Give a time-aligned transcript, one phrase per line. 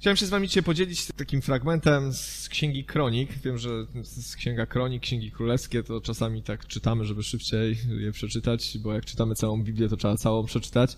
[0.00, 3.38] Chciałem się z wami dzisiaj podzielić takim fragmentem z Księgi Kronik.
[3.38, 8.78] Wiem, że z Księga Kronik, Księgi Królewskie to czasami tak czytamy, żeby szybciej je przeczytać,
[8.78, 10.96] bo jak czytamy całą Biblię, to trzeba całą przeczytać.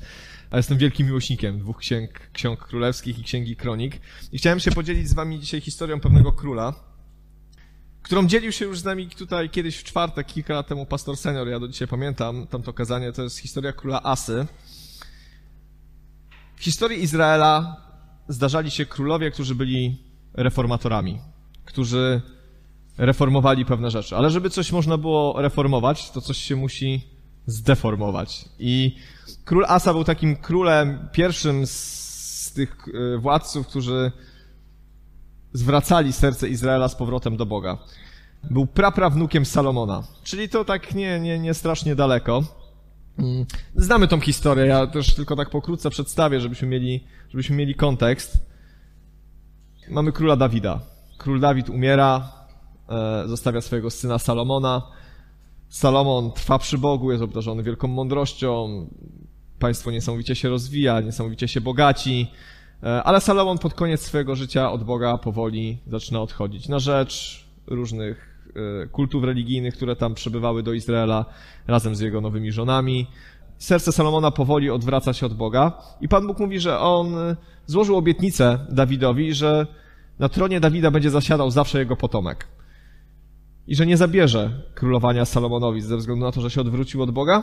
[0.51, 4.01] A jestem wielkim miłośnikiem dwóch księg, ksiąg królewskich i Księgi Kronik.
[4.33, 6.75] I chciałem się podzielić z wami dzisiaj historią pewnego króla,
[8.03, 11.49] którą dzielił się już z nami tutaj kiedyś w czwartek, kilka lat temu pastor senior,
[11.49, 14.47] ja do dzisiaj pamiętam tamto kazanie, to jest historia króla Asy.
[16.57, 17.92] W historii Izraela
[18.29, 19.97] zdarzali się królowie, którzy byli
[20.35, 21.19] reformatorami,
[21.65, 22.23] którzy
[22.99, 24.17] reformowali pewne rzeczy.
[24.17, 27.07] Ale żeby coś można było reformować, to coś się musi
[27.47, 28.45] zdeformować.
[28.59, 28.97] I
[29.45, 32.77] król Asa był takim królem, pierwszym z tych
[33.15, 34.13] e, władców, którzy
[35.53, 37.79] zwracali serce Izraela z powrotem do Boga.
[38.51, 42.62] Był praprawnukiem Salomona, czyli to tak nie, nie, nie strasznie daleko.
[43.19, 48.47] Mm, znamy tą historię, ja też tylko tak pokrótce przedstawię, żebyśmy mieli, żebyśmy mieli kontekst.
[49.89, 50.81] Mamy króla Dawida.
[51.19, 52.33] Król Dawid umiera,
[52.89, 54.83] e, zostawia swojego syna Salomona.
[55.69, 58.87] Salomon trwa przy Bogu, jest obdarzony wielką mądrością,
[59.59, 62.27] państwo niesamowicie się rozwija, niesamowicie się bogaci,
[62.83, 68.32] e, ale Salomon pod koniec swojego życia od Boga powoli zaczyna odchodzić na rzecz różnych
[68.93, 71.25] kultów religijnych, które tam przybywały do Izraela
[71.67, 73.07] razem z jego nowymi żonami.
[73.59, 77.15] Serce Salomona powoli odwraca się od Boga i Pan Bóg mówi, że on
[77.67, 79.67] złożył obietnicę Dawidowi, że
[80.19, 82.49] na tronie Dawida będzie zasiadał zawsze jego potomek.
[83.67, 87.43] I że nie zabierze królowania Salomonowi ze względu na to, że się odwrócił od Boga,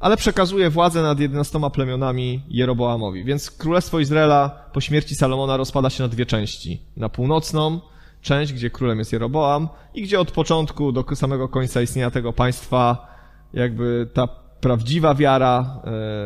[0.00, 3.24] ale przekazuje władzę nad jedenastoma plemionami Jeroboamowi.
[3.24, 6.82] Więc królestwo Izraela po śmierci Salomona rozpada się na dwie części.
[6.96, 7.80] Na północną,
[8.20, 13.06] część, gdzie królem jest Jeroboam i gdzie od początku do samego końca istnienia tego państwa
[13.52, 14.28] jakby ta
[14.60, 15.82] prawdziwa wiara,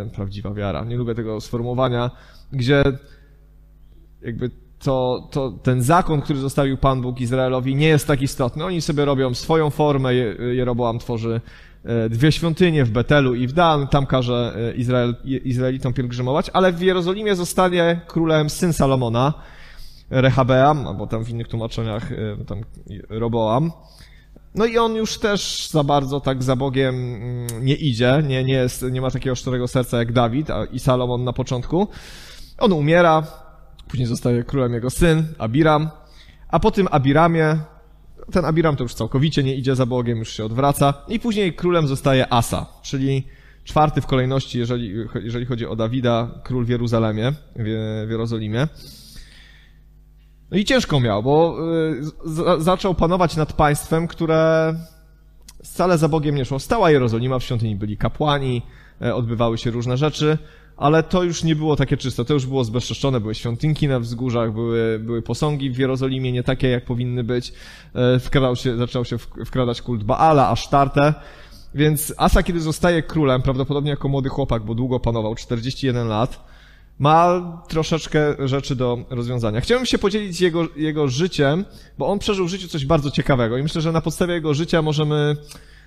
[0.06, 2.10] e, prawdziwa wiara, nie lubię tego sformułowania,
[2.52, 2.82] gdzie
[4.22, 8.64] jakby to, to ten zakon, który zostawił Pan Bóg Izraelowi nie jest tak istotny.
[8.64, 11.40] Oni sobie robią swoją formę, Jeroboam tworzy
[11.84, 16.72] e, dwie świątynie w Betelu i w Dan, tam każe e, Izrael, Izraelitom pielgrzymować, ale
[16.72, 19.34] w Jerozolimie zostanie królem syn Salomona,
[20.10, 22.60] Rehabeam, albo tam w innych tłumaczeniach y, tam
[23.08, 23.72] Roboam.
[24.54, 28.54] No i on już też za bardzo tak za Bogiem mm, nie idzie, nie, nie,
[28.54, 31.88] jest, nie ma takiego szczerego serca jak Dawid a, i Salomon na początku.
[32.58, 33.26] On umiera,
[33.88, 35.90] później zostaje królem jego syn, Abiram,
[36.48, 37.58] a po tym Abiramie,
[38.32, 41.86] ten Abiram to już całkowicie nie idzie za Bogiem, już się odwraca i później królem
[41.88, 43.26] zostaje Asa, czyli
[43.64, 48.68] czwarty w kolejności, jeżeli, jeżeli chodzi o Dawida, król w Jeruzalemie, w, w Jerozolimie.
[50.50, 51.56] No i ciężko miał, bo
[52.58, 54.74] y, zaczął panować nad państwem, które
[55.64, 56.58] wcale za Bogiem nie szło.
[56.58, 58.62] Stała Jerozolima, w świątyni byli kapłani,
[59.02, 60.38] e, odbywały się różne rzeczy,
[60.76, 64.52] ale to już nie było takie czyste, to już było zbezczeszczone, były świątynki na wzgórzach,
[64.52, 67.52] były, były posągi w Jerozolimie, nie takie jak powinny być.
[67.94, 71.14] E, wkradał się, zaczął się wkradać kult Baala, Asztarte,
[71.74, 76.44] więc Asa, kiedy zostaje królem, prawdopodobnie jako młody chłopak, bo długo panował, 41 lat,
[77.00, 79.60] ma troszeczkę rzeczy do rozwiązania.
[79.60, 81.64] Chciałbym się podzielić jego, jego życiem,
[81.98, 84.82] bo on przeżył w życiu coś bardzo ciekawego i myślę, że na podstawie jego życia
[84.82, 85.36] możemy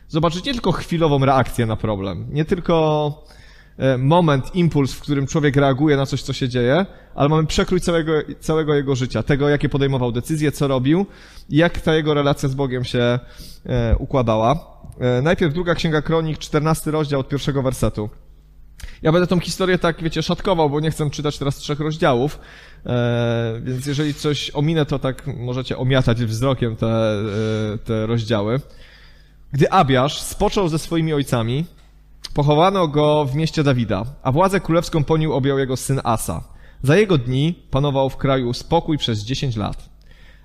[0.08, 3.24] zobaczyć nie tylko chwilową reakcję na problem, nie tylko
[3.78, 6.86] e, moment, impuls, w którym człowiek reaguje na coś, co się dzieje,
[7.16, 11.06] ale mamy przekrój całego, całego jego życia, tego, jakie podejmował decyzje, co robił
[11.50, 13.20] i jak ta jego relacja z Bogiem się
[13.66, 14.56] e, układała.
[15.00, 18.10] E, najpierw druga księga kronik, 14 rozdział od pierwszego wersetu.
[19.02, 22.40] Ja będę tą historię tak, wiecie, szatkował, bo nie chcę czytać teraz trzech rozdziałów,
[22.86, 28.60] e, więc jeżeli coś ominę, to tak możecie omiatać wzrokiem te, e, te rozdziały.
[29.52, 31.66] Gdy Abiasz spoczął ze swoimi ojcami,
[32.34, 36.44] pochowano go w mieście Dawida, a władzę królewską po nim objął jego syn Asa.
[36.84, 39.90] Za jego dni panował w kraju spokój przez dziesięć lat.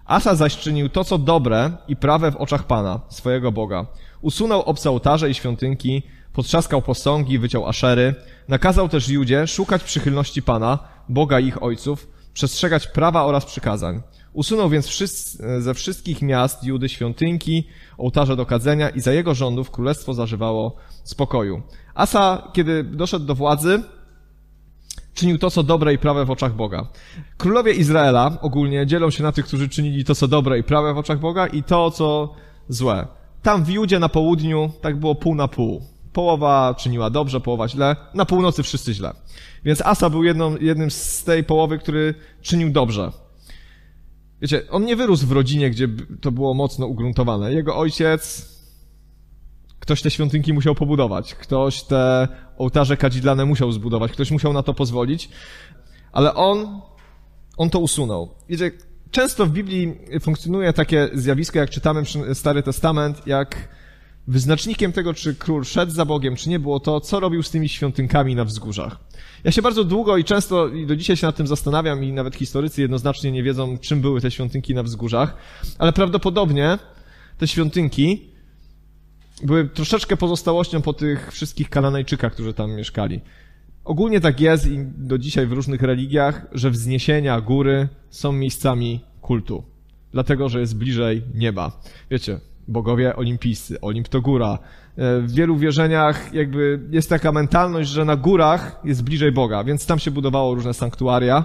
[0.06, 3.87] Asa zaś czynił to, co dobre i prawe w oczach Pana, swojego Boga.
[4.20, 8.14] Usunął obce ołtarze i świątynki, potrzaskał posągi, wyciął aszery.
[8.48, 10.78] Nakazał też Judzie szukać przychylności Pana,
[11.08, 14.02] Boga ich ojców, przestrzegać prawa oraz przykazań.
[14.32, 15.02] Usunął więc
[15.58, 21.62] ze wszystkich miast Judy świątynki, ołtarze do kadzenia i za jego rządów królestwo zażywało spokoju.
[21.94, 23.82] Asa, kiedy doszedł do władzy,
[25.14, 26.88] czynił to, co dobre i prawe w oczach Boga.
[27.36, 30.98] Królowie Izraela ogólnie dzielą się na tych, którzy czynili to, co dobre i prawe w
[30.98, 32.34] oczach Boga i to, co
[32.69, 33.06] złe.
[33.42, 35.82] Tam w Judzie na południu tak było pół na pół.
[36.12, 37.96] Połowa czyniła dobrze, połowa źle.
[38.14, 39.14] Na północy wszyscy źle.
[39.64, 43.12] Więc Asa był jedną, jednym z tej połowy, który czynił dobrze.
[44.43, 45.88] Wiecie, on nie wyrósł w rodzinie, gdzie
[46.20, 47.52] to było mocno ugruntowane.
[47.52, 48.49] Jego ojciec,
[49.81, 52.28] ktoś te świątynki musiał pobudować, ktoś te
[52.58, 55.28] ołtarze kadzidlane musiał zbudować, ktoś musiał na to pozwolić,
[56.12, 56.81] ale on
[57.58, 58.34] on to usunął.
[58.49, 58.70] Wiecie,
[59.10, 62.02] często w Biblii funkcjonuje takie zjawisko, jak czytamy
[62.34, 63.69] Stary Testament, jak
[64.28, 67.69] wyznacznikiem tego, czy król szedł za Bogiem, czy nie, było to, co robił z tymi
[67.69, 68.98] świątynkami na wzgórzach.
[69.44, 72.36] Ja się bardzo długo i często i do dzisiaj się nad tym zastanawiam i nawet
[72.36, 75.36] historycy jednoznacznie nie wiedzą, czym były te świątynki na wzgórzach,
[75.78, 76.78] ale prawdopodobnie
[77.38, 78.28] te świątynki
[79.42, 83.20] były troszeczkę pozostałością po tych wszystkich Kananejczykach, którzy tam mieszkali.
[83.84, 89.64] Ogólnie tak jest i do dzisiaj w różnych religiach, że wzniesienia, góry są miejscami kultu.
[90.12, 91.81] Dlatego, że jest bliżej nieba.
[92.10, 94.59] Wiecie, bogowie olimpijscy, Olimp to góra.
[94.97, 99.87] E, w wielu wierzeniach jakby jest taka mentalność, że na górach jest bliżej Boga, więc
[99.87, 101.44] tam się budowało różne sanktuaria.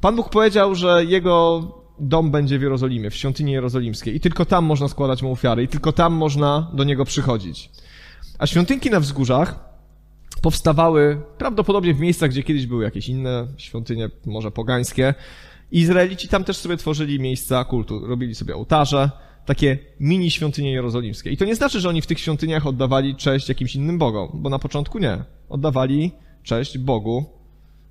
[0.00, 1.62] Pan Bóg powiedział, że jego
[2.00, 5.68] dom będzie w Jerozolimie, w świątyni jerozolimskiej i tylko tam można składać mu ofiary i
[5.68, 7.70] tylko tam można do niego przychodzić.
[8.38, 9.68] A świątynki na wzgórzach
[10.42, 15.14] powstawały prawdopodobnie w miejscach, gdzie kiedyś były jakieś inne świątynie, może pogańskie.
[15.72, 19.10] Izraelici tam też sobie tworzyli miejsca kultu, robili sobie ołtarze,
[19.48, 21.30] takie mini świątynie jerozolimskie.
[21.30, 24.50] I to nie znaczy, że oni w tych świątyniach oddawali cześć jakimś innym bogom, bo
[24.50, 25.24] na początku nie.
[25.48, 26.12] Oddawali
[26.42, 27.24] cześć Bogu,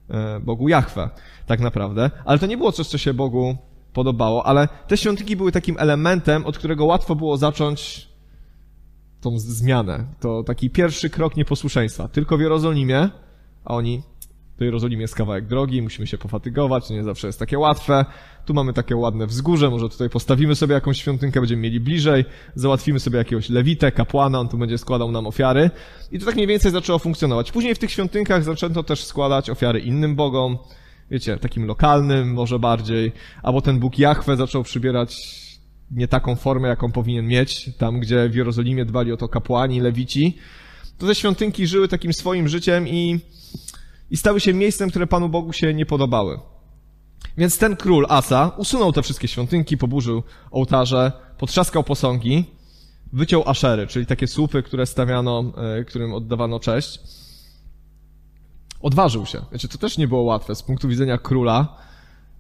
[0.10, 1.10] e, Bogu Jahwe,
[1.46, 2.12] tak naprawdę.
[2.26, 3.58] Ale to nie było coś, co się Bogu
[3.94, 8.08] podobało, ale te świątyni były takim elementem, od którego łatwo było zacząć
[9.22, 10.06] tą zmianę.
[10.20, 12.08] To taki pierwszy krok nieposłuszeństwa.
[12.08, 13.10] Tylko w Jerozolimie,
[13.66, 14.04] a oni
[14.58, 18.06] do Jerozolimy jest kawałek drogi, musimy się pofatygować, nie zawsze jest takie łatwe.
[18.46, 22.26] Tu mamy takie ładne wzgórze, może tutaj postawimy sobie jakąś świątynkę, będziemy mieli bliżej,
[22.56, 25.70] załatwimy sobie jakiegoś lewitę, kapłana, on tu będzie składał nam ofiary.
[26.12, 27.52] I to tak mniej więcej zaczęło funkcjonować.
[27.52, 30.58] Później w tych świątynkach zaczęto też składać ofiary innym bogom,
[31.12, 33.12] wiecie, takim lokalnym może bardziej,
[33.44, 35.28] albo ten Bóg Jahwe zaczął przybierać
[35.92, 40.38] nie taką formę, jaką powinien mieć, tam gdzie w Jerozolimie dbali o to kapłani, lewici,
[40.98, 43.20] to te świątynki żyły takim swoim życiem i,
[44.12, 46.40] i stały się miejscem, które Panu Bogu się nie podobały.
[47.38, 52.46] Więc ten król Asa usunął te wszystkie świątynki, poburzył ołtarze, potrzaskał posągi,
[53.14, 55.44] wyciął aszery, czyli takie słupy, które stawiano,
[55.80, 57.00] e, którym oddawano cześć.
[58.82, 59.42] Odważył się.
[59.52, 61.78] Wiecie, to też nie było łatwe z punktu widzenia króla,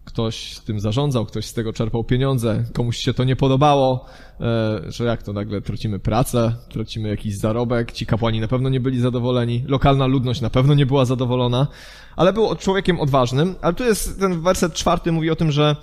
[0.07, 4.05] ktoś tym zarządzał, ktoś z tego czerpał pieniądze, komuś się to nie podobało,
[4.39, 8.79] e, że jak to nagle tracimy pracę, tracimy jakiś zarobek, ci kapłani na pewno nie
[8.79, 11.67] byli zadowoleni, lokalna ludność na pewno nie była zadowolona,
[12.15, 15.75] ale był człowiekiem odważnym, ale tu jest ten werset czwarty mówi o tym, że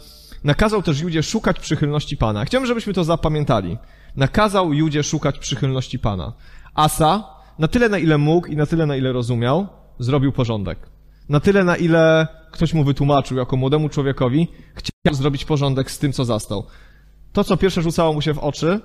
[0.45, 2.45] nakazał też Judzie szukać przychylności Pana.
[2.45, 3.79] Chciałbym, żebyśmy to zapamiętali.
[4.17, 6.33] Nakazał Judzie szukać przychylności Pana.
[6.75, 7.25] Asa,
[7.59, 9.67] na tyle na ile mógł i na tyle na ile rozumiał,
[9.99, 10.79] zrobił porządek.
[11.29, 16.13] Na tyle, na ile ktoś mu wytłumaczył jako młodemu człowiekowi, chciał zrobić porządek z tym,
[16.13, 16.67] co zastał.
[17.33, 18.81] To, co pierwsze rzucało mu się w oczy,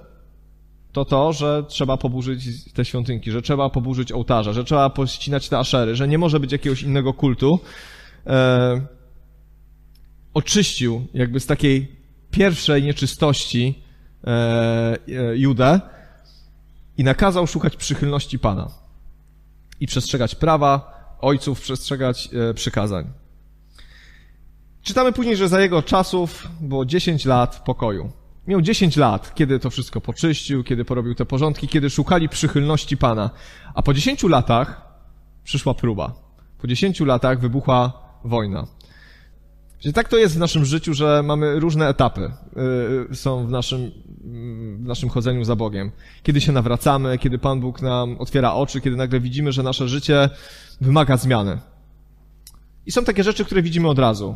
[0.91, 5.57] to to, że trzeba poburzyć te świątynki, że trzeba poburzyć ołtarze, że trzeba pościnać te
[5.57, 7.59] aszery, że nie może być jakiegoś innego kultu.
[8.27, 8.81] E,
[10.33, 11.95] oczyścił jakby z takiej
[12.31, 13.83] pierwszej nieczystości
[14.23, 15.81] e, e, Judę
[16.97, 18.71] i nakazał szukać przychylności Pana
[19.79, 23.18] i przestrzegać prawa, ojców przestrzegać e, przykazań.
[24.83, 28.11] Czytamy później, że za jego czasów było 10 lat pokoju.
[28.47, 33.29] Miał 10 lat, kiedy to wszystko poczyścił, kiedy porobił te porządki, kiedy szukali przychylności Pana.
[33.73, 34.81] A po 10 latach
[35.43, 36.13] przyszła próba.
[36.61, 37.93] Po 10 latach wybuchła
[38.23, 38.67] wojna.
[39.79, 42.31] Czyli tak to jest w naszym życiu, że mamy różne etapy,
[43.09, 43.91] yy, są w naszym,
[44.77, 45.91] w naszym chodzeniu za Bogiem.
[46.23, 50.29] Kiedy się nawracamy, kiedy Pan Bóg nam otwiera oczy, kiedy nagle widzimy, że nasze życie
[50.81, 51.59] wymaga zmiany.
[52.85, 54.35] I są takie rzeczy, które widzimy od razu.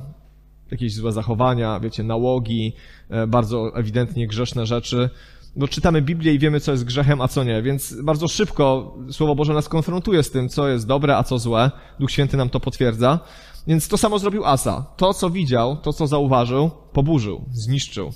[0.72, 2.74] Jakieś złe zachowania, wiecie, nałogi,
[3.10, 5.10] e, bardzo ewidentnie grzeszne rzeczy.
[5.56, 9.36] Bo czytamy Biblię i wiemy, co jest grzechem, a co nie, więc bardzo szybko Słowo
[9.36, 11.72] Boże nas konfrontuje z tym, co jest dobre, a co złe.
[12.00, 13.20] Duch Święty nam to potwierdza.
[13.68, 14.86] Więc to samo zrobił Asa.
[14.98, 18.12] To, co widział, to, co zauważył, poburzył, zniszczył.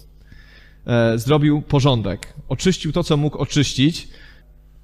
[0.87, 2.33] E, zrobił porządek.
[2.49, 4.07] Oczyścił to, co mógł oczyścić.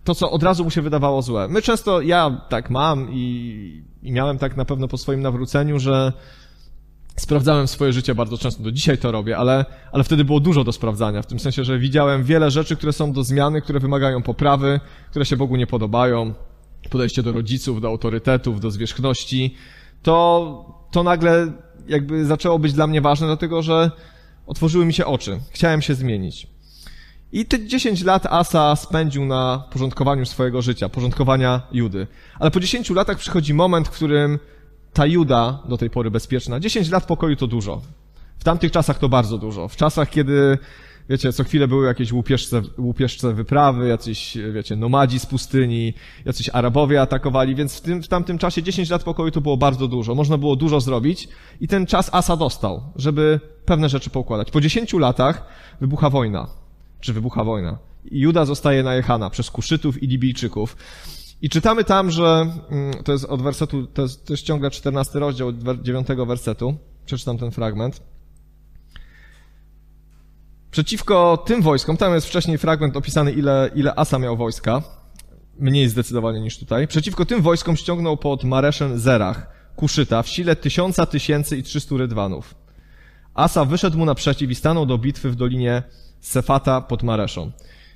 [0.03, 1.47] To, co od razu mu się wydawało złe.
[1.47, 6.13] My często, ja tak mam i, i miałem tak na pewno po swoim nawróceniu, że
[7.15, 8.63] sprawdzałem swoje życie bardzo często.
[8.63, 11.21] Do dzisiaj to robię, ale, ale wtedy było dużo do sprawdzania.
[11.21, 14.79] W tym sensie, że widziałem wiele rzeczy, które są do zmiany, które wymagają poprawy,
[15.09, 16.33] które się Bogu nie podobają.
[16.89, 19.55] Podejście do rodziców, do autorytetów, do zwierzchności
[20.03, 21.51] to, to nagle
[21.87, 23.91] jakby zaczęło być dla mnie ważne, dlatego że
[24.47, 25.39] otworzyły mi się oczy.
[25.51, 26.47] Chciałem się zmienić.
[27.31, 32.07] I te 10 lat Asa spędził na porządkowaniu swojego życia, porządkowania Judy.
[32.39, 34.39] Ale po 10 latach przychodzi moment, w którym
[34.93, 37.81] ta Juda, do tej pory bezpieczna, 10 lat pokoju to dużo.
[38.39, 39.67] W tamtych czasach to bardzo dużo.
[39.67, 40.57] W czasach, kiedy
[41.09, 45.93] wiecie, co chwilę były jakieś łupieżce, łupieżce wyprawy, jacyś, wiecie, nomadzi z pustyni,
[46.25, 49.87] jacyś Arabowie atakowali, więc w, tym, w tamtym czasie 10 lat pokoju to było bardzo
[49.87, 50.15] dużo.
[50.15, 51.27] Można było dużo zrobić
[51.61, 54.51] i ten czas Asa dostał, żeby pewne rzeczy poukładać.
[54.51, 55.45] Po 10 latach
[55.81, 56.47] wybucha wojna.
[56.99, 57.77] Czy wybucha wojna?
[58.11, 60.77] Juda zostaje najechana przez Kuszytów i Libijczyków.
[61.43, 65.19] I czytamy tam, że mm, to jest od wersetu, to jest, to jest ciągle 14
[65.19, 66.77] rozdział od 9 wersetu.
[67.05, 68.01] Przeczytam ten fragment.
[70.71, 74.81] Przeciwko tym wojskom, tam jest wcześniej fragment opisany, ile, ile Asa miał wojska,
[75.59, 76.87] mniej zdecydowanie niż tutaj.
[76.87, 82.55] Przeciwko tym wojskom ściągnął pod Mareszem Zerach, Kuszyta, w sile tysiąca tysięcy i trzystu rydwanów.
[83.33, 85.83] Asa wyszedł mu naprzeciw i stanął do bitwy w dolinie
[86.19, 87.51] Sefata pod Mareszą.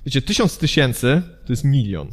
[0.06, 2.08] Wiecie, tysiąc tysięcy to jest milion.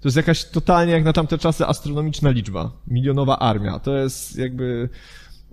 [0.00, 2.70] To jest jakaś totalnie jak na tamte czasy astronomiczna liczba.
[2.86, 3.78] Milionowa armia.
[3.78, 4.88] To jest jakby...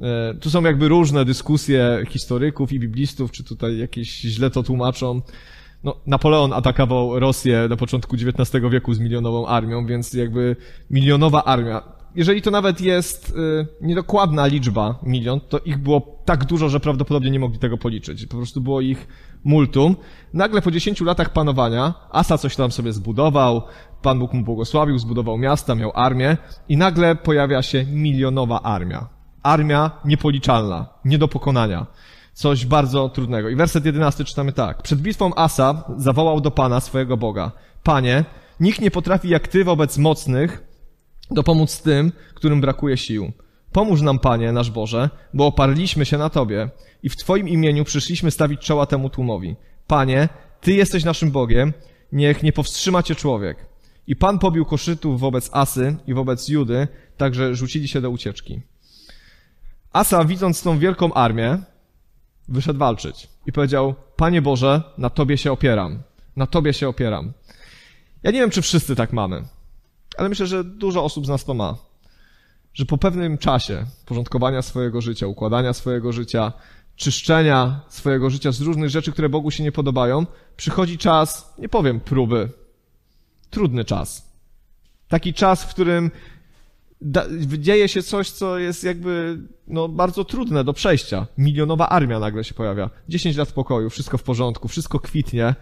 [0.02, 5.22] E, tu są jakby różne dyskusje historyków i biblistów, czy tutaj jakieś źle to tłumaczą.
[5.84, 10.56] No, Napoleon atakował Rosję na początku XIX wieku z milionową armią, więc jakby
[10.90, 11.98] milionowa armia.
[12.16, 17.32] Jeżeli to nawet jest y, niedokładna liczba, milion, to ich było tak dużo, że prawdopodobnie
[17.32, 18.26] nie mogli tego policzyć.
[18.26, 19.08] Po prostu było ich
[19.44, 19.96] multum.
[20.34, 23.62] Nagle po 10 latach panowania Asa coś tam sobie zbudował,
[24.02, 26.38] Pan Bóg mu błogosławił, zbudował miasta, miał armię
[26.70, 29.08] i nagle pojawia się milionowa armia.
[29.44, 31.86] Armia niepoliczalna, nie do pokonania.
[32.34, 33.50] Coś bardzo trudnego.
[33.50, 34.82] I werset 11 czytamy tak.
[34.82, 37.52] Przed bitwą Asa zawołał do Pana swojego Boga.
[37.84, 38.26] Panie,
[38.60, 40.64] nikt nie potrafi jak Ty wobec mocnych
[41.32, 43.32] dopomóc tym, którym brakuje sił.
[43.72, 46.70] Pomóż nam, Panie, nasz Boże, bo oparliśmy się na Tobie
[47.04, 49.56] i w Twoim imieniu przyszliśmy stawić czoła temu tłumowi.
[49.88, 50.30] Panie,
[50.62, 51.74] Ty jesteś naszym Bogiem,
[52.12, 53.58] niech nie powstrzyma Cię człowiek.
[54.08, 56.88] I Pan pobił koszytów wobec Asy i wobec Judy,
[57.18, 58.62] także rzucili się do ucieczki.
[59.94, 61.58] Asa, widząc tą wielką armię,
[62.48, 66.00] wyszedł walczyć i powiedział, Panie Boże, na Tobie się opieram.
[66.36, 67.34] Na Tobie się opieram.
[68.24, 69.44] Ja nie wiem, czy wszyscy tak mamy,
[70.18, 71.78] ale myślę, że dużo osób z nas to ma.
[72.74, 76.54] Że po pewnym czasie porządkowania swojego życia, układania swojego życia,
[76.96, 80.26] czyszczenia swojego życia z różnych rzeczy, które Bogu się nie podobają,
[80.58, 82.50] przychodzi czas, nie powiem próby,
[83.50, 84.32] trudny czas.
[85.08, 86.12] Taki czas, w którym
[87.58, 91.28] dzieje się coś, co jest jakby no, bardzo trudne do przejścia.
[91.38, 92.90] Milionowa armia nagle się pojawia.
[93.10, 95.56] 10 lat pokoju, wszystko w porządku, wszystko kwitnie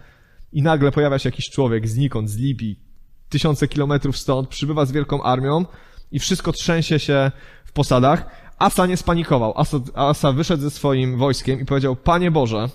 [0.52, 2.80] i nagle pojawia się jakiś człowiek znikąd, z Libii,
[3.28, 5.64] tysiące kilometrów stąd, przybywa z wielką armią
[6.12, 7.30] i wszystko trzęsie się
[7.64, 8.30] w posadach.
[8.58, 9.52] Asa nie spanikował.
[9.56, 12.68] Asa, Asa wyszedł ze swoim wojskiem i powiedział, Panie Boże,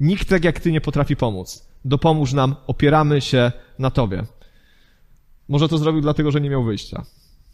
[0.00, 1.71] nikt tak jak Ty nie potrafi pomóc.
[1.84, 4.24] Dopomóż nam, opieramy się na Tobie.
[5.48, 7.04] Może to zrobił dlatego, że nie miał wyjścia.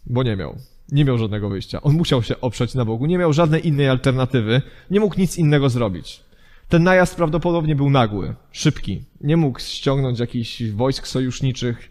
[0.05, 0.55] Bo nie miał.
[0.91, 1.81] Nie miał żadnego wyjścia.
[1.81, 3.05] On musiał się oprzeć na Bogu.
[3.05, 4.61] Nie miał żadnej innej alternatywy.
[4.91, 6.23] Nie mógł nic innego zrobić.
[6.69, 9.03] Ten najazd prawdopodobnie był nagły, szybki.
[9.21, 11.89] Nie mógł ściągnąć jakichś wojsk sojuszniczych.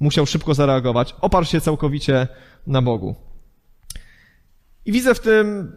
[0.00, 1.14] Musiał szybko zareagować.
[1.20, 2.28] Oparł się całkowicie
[2.66, 3.14] na Bogu.
[4.86, 5.76] I widzę w tym,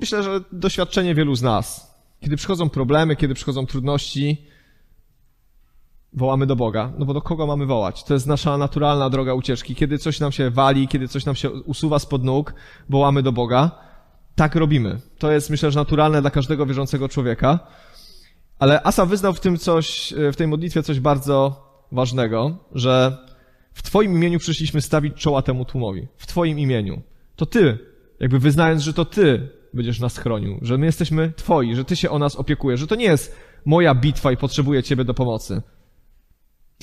[0.00, 1.94] myślę, że doświadczenie wielu z nas.
[2.20, 4.46] Kiedy przychodzą problemy, kiedy przychodzą trudności,
[6.14, 6.92] wołamy do Boga.
[6.98, 8.04] No bo do kogo mamy wołać?
[8.04, 9.74] To jest nasza naturalna droga ucieczki.
[9.74, 12.54] Kiedy coś nam się wali, kiedy coś nam się usuwa spod nóg,
[12.88, 13.70] wołamy do Boga.
[14.34, 15.00] Tak robimy.
[15.18, 17.58] To jest, myślę, że naturalne dla każdego wierzącego człowieka.
[18.58, 23.16] Ale Asa wyznał w tym coś, w tej modlitwie coś bardzo ważnego, że
[23.72, 26.08] w Twoim imieniu przyszliśmy stawić czoła temu tłumowi.
[26.16, 27.02] W Twoim imieniu.
[27.36, 27.78] To Ty,
[28.20, 32.10] jakby wyznając, że to Ty będziesz nas chronił, że my jesteśmy Twoi, że Ty się
[32.10, 35.62] o nas opiekujesz, że to nie jest moja bitwa i potrzebuję Ciebie do pomocy.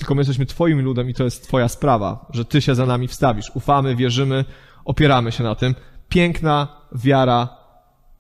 [0.01, 3.07] Tylko my jesteśmy Twoim ludem i to jest Twoja sprawa, że Ty się za nami
[3.07, 3.51] wstawisz.
[3.55, 4.45] Ufamy, wierzymy,
[4.85, 5.75] opieramy się na tym.
[6.09, 7.57] Piękna wiara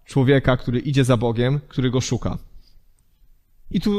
[0.05, 2.37] człowieka, który idzie za Bogiem, który go szuka.
[3.71, 3.91] I tu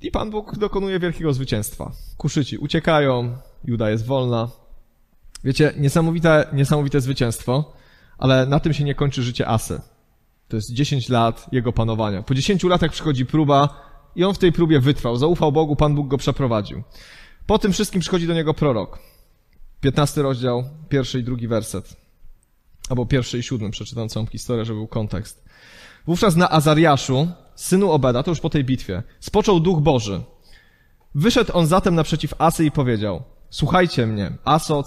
[0.00, 1.92] i Pan Bóg dokonuje wielkiego zwycięstwa.
[2.16, 4.48] Kuszyci uciekają, Juda jest wolna.
[5.44, 7.72] Wiecie, niesamowite, niesamowite zwycięstwo,
[8.18, 9.80] ale na tym się nie kończy życie Asy.
[10.48, 12.22] To jest 10 lat jego panowania.
[12.22, 15.16] Po 10 latach przychodzi próba, i on w tej próbie wytrwał.
[15.16, 16.82] Zaufał Bogu, Pan Bóg go przeprowadził.
[17.46, 18.98] Po tym wszystkim przychodzi do niego prorok.
[19.80, 21.96] 15 rozdział, pierwszy i drugi werset.
[22.90, 25.44] Albo pierwszy i siódmy, przeczytam całą historię, żeby był kontekst.
[26.06, 30.22] Wówczas na Azariaszu, synu Obeda, to już po tej bitwie, spoczął Duch Boży.
[31.14, 34.82] Wyszedł on zatem naprzeciw Asy i powiedział, słuchajcie mnie, Aso,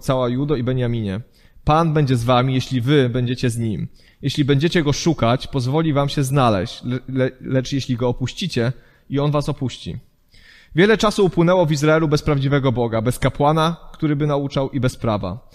[0.00, 1.20] cała Judo i Beniaminie.
[1.64, 3.88] Pan będzie z wami, jeśli wy będziecie z nim.
[4.22, 8.72] Jeśli będziecie go szukać, pozwoli wam się znaleźć, le, le, lecz jeśli go opuścicie,
[9.10, 9.98] i on was opuści.
[10.74, 14.96] Wiele czasu upłynęło w Izraelu bez prawdziwego Boga, bez kapłana, który by nauczał i bez
[14.96, 15.48] prawa.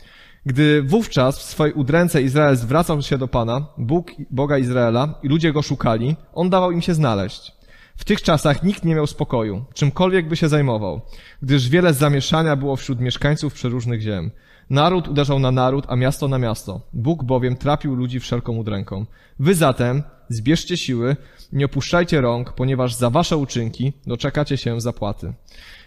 [0.46, 5.54] Gdy wówczas w swojej udręce Izrael zwracał się do Pana, Bóg, Boga Izraela, i ludzie
[5.54, 7.52] go szukali, on dawał im się znaleźć.
[7.96, 11.02] W tych czasach nikt nie miał spokoju, czymkolwiek by się zajmował,
[11.42, 14.32] gdyż wiele zamieszania było wśród mieszkańców przeróżnych ziem.
[14.70, 16.82] Naród uderzał na naród, a miasto na miasto.
[16.94, 19.06] Bóg bowiem trapił ludzi wszelką udręką.
[19.40, 21.16] Wy zatem zbierzcie siły,
[21.54, 25.34] nie opuszczajcie rąk, ponieważ za wasze uczynki doczekacie się zapłaty.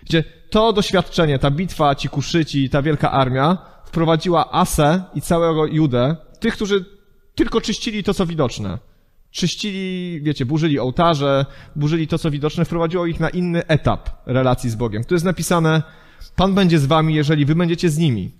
[0.04, 6.16] Gdzie to doświadczenie, ta bitwa, ci kuszyci, ta wielka armia wprowadziła Asę i całego Judę,
[6.40, 6.84] tych, którzy
[7.34, 8.78] tylko czyścili to, co widoczne.
[9.30, 14.74] Czyścili, wiecie, burzyli ołtarze, burzyli to, co widoczne, wprowadziło ich na inny etap relacji z
[14.74, 15.04] Bogiem.
[15.04, 15.82] Tu jest napisane,
[16.36, 18.32] Pan będzie z wami, jeżeli wy będziecie z nimi.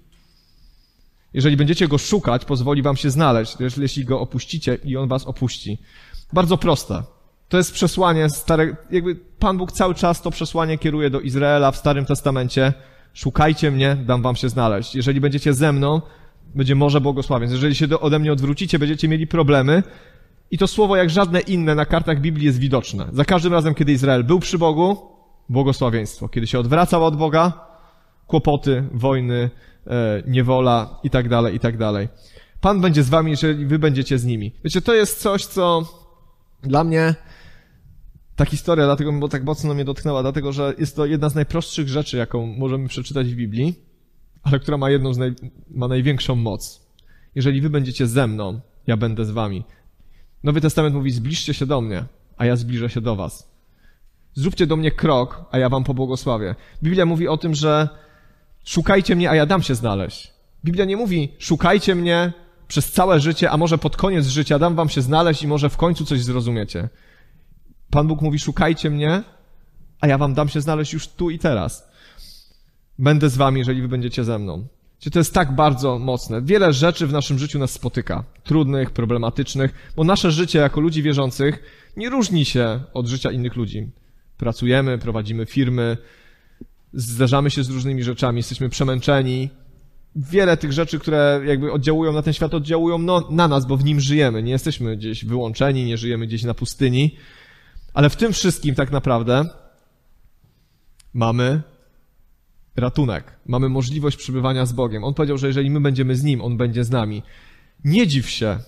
[1.34, 5.78] Jeżeli będziecie go szukać, pozwoli wam się znaleźć, jeśli go opuścicie i on was opuści.
[6.32, 7.02] Bardzo proste.
[7.48, 11.76] To jest przesłanie stare, jakby Pan Bóg cały czas to przesłanie kieruje do Izraela w
[11.76, 12.72] Starym Testamencie.
[13.14, 14.94] Szukajcie mnie, dam wam się znaleźć.
[14.94, 16.02] Jeżeli będziecie ze mną,
[16.54, 17.50] będzie morze błogosławień.
[17.50, 19.82] Jeżeli się ode mnie odwrócicie, będziecie mieli problemy.
[20.50, 23.06] I to słowo, jak żadne inne na kartach Biblii jest widoczne.
[23.12, 24.96] Za każdym razem, kiedy Izrael był przy Bogu,
[25.48, 26.28] błogosławieństwo.
[26.28, 27.52] Kiedy się odwracał od Boga,
[28.26, 29.50] kłopoty, wojny,
[30.26, 32.08] niewola i tak dalej, i tak dalej.
[32.60, 34.52] Pan będzie z wami, jeżeli wy będziecie z nimi.
[34.64, 35.82] Wiecie, to jest coś, co
[36.62, 37.14] dla mnie
[38.36, 41.88] ta historia, dlatego bo tak mocno mnie dotknęła, dlatego że jest to jedna z najprostszych
[41.88, 43.74] rzeczy, jaką możemy przeczytać w Biblii,
[44.42, 45.34] ale która ma jedną z naj,
[45.70, 46.88] ma największą moc.
[47.34, 49.64] Jeżeli wy będziecie ze mną, ja będę z wami.
[50.44, 52.04] Nowy Testament mówi: zbliżcie się do mnie,
[52.36, 53.50] a ja zbliżę się do was.
[54.34, 56.54] Zróbcie do mnie krok, a ja wam pobłogosławię.
[56.82, 57.88] Biblia mówi o tym, że
[58.68, 60.32] szukajcie mnie, a ja dam się znaleźć.
[60.64, 62.32] Biblia nie mówi szukajcie mnie
[62.68, 65.76] przez całe życie, a może pod koniec życia dam wam się znaleźć i może w
[65.76, 66.88] końcu coś zrozumiecie.
[67.90, 69.22] Pan Bóg mówi szukajcie mnie,
[70.00, 71.88] a ja wam dam się znaleźć już tu i teraz.
[72.98, 74.66] Będę z wami, jeżeli wy będziecie ze mną.
[75.12, 76.42] To jest tak bardzo mocne.
[76.42, 78.24] Wiele rzeczy w naszym życiu nas spotyka.
[78.44, 81.62] Trudnych, problematycznych, bo nasze życie jako ludzi wierzących
[81.96, 83.90] nie różni się od życia innych ludzi.
[84.36, 85.96] Pracujemy, prowadzimy firmy,
[86.92, 89.50] zderzamy się z różnymi rzeczami, jesteśmy przemęczeni.
[90.16, 93.84] Wiele tych rzeczy, które jakby oddziałują na ten świat, oddziałują no, na nas, bo w
[93.84, 94.42] nim żyjemy.
[94.42, 97.16] Nie jesteśmy gdzieś wyłączeni, nie żyjemy gdzieś na pustyni.
[97.94, 99.44] Ale w tym wszystkim tak naprawdę
[101.14, 101.62] mamy
[102.76, 103.36] ratunek.
[103.46, 105.04] Mamy możliwość przebywania z Bogiem.
[105.04, 107.22] On powiedział, że jeżeli my będziemy z Nim, On będzie z nami.
[107.84, 108.58] Nie dziw się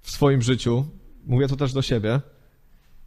[0.00, 0.86] w swoim życiu,
[1.26, 2.20] mówię to też do siebie,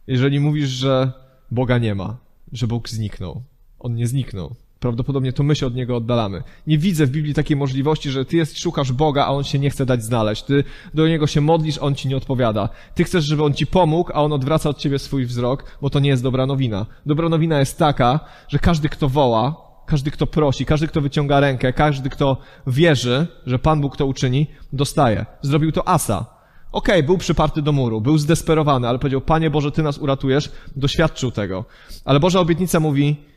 [0.06, 1.12] jeżeli mówisz, że
[1.50, 2.16] Boga nie ma,
[2.52, 3.42] że Bóg zniknął.
[3.84, 4.54] On nie zniknął.
[4.80, 6.42] Prawdopodobnie to my się od Niego oddalamy.
[6.66, 9.70] Nie widzę w Biblii takiej możliwości, że Ty jest, szukasz Boga, a On się nie
[9.70, 10.42] chce dać znaleźć.
[10.42, 12.68] Ty do Niego się modlisz, On Ci nie odpowiada.
[12.94, 16.00] Ty chcesz, żeby On Ci pomógł, a On odwraca od Ciebie swój wzrok, bo to
[16.00, 16.86] nie jest dobra nowina.
[17.06, 21.72] Dobra nowina jest taka, że każdy, kto woła, każdy, kto prosi, każdy, kto wyciąga rękę,
[21.72, 25.26] każdy, kto wierzy, że Pan Bóg to uczyni, dostaje.
[25.42, 26.26] Zrobił to Asa.
[26.72, 30.52] Okej, okay, był przyparty do muru, był zdesperowany, ale powiedział, Panie Boże, Ty nas uratujesz,
[30.76, 31.64] doświadczył tego.
[32.04, 33.33] Ale Boża obietnica mówi,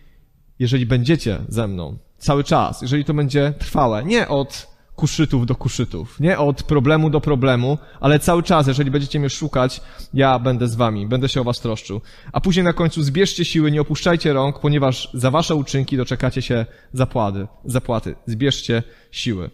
[0.59, 6.19] jeżeli będziecie ze mną cały czas, jeżeli to będzie trwałe, nie od kuszytów do kuszytów,
[6.19, 9.81] nie od problemu do problemu, ale cały czas, jeżeli będziecie mnie szukać,
[10.13, 12.01] ja będę z wami, będę się o was troszczył.
[12.31, 16.65] A później na końcu zbierzcie siły, nie opuszczajcie rąk, ponieważ za wasze uczynki doczekacie się
[16.93, 17.47] zapłaty.
[17.65, 18.15] zapłaty.
[18.25, 19.49] Zbierzcie siły.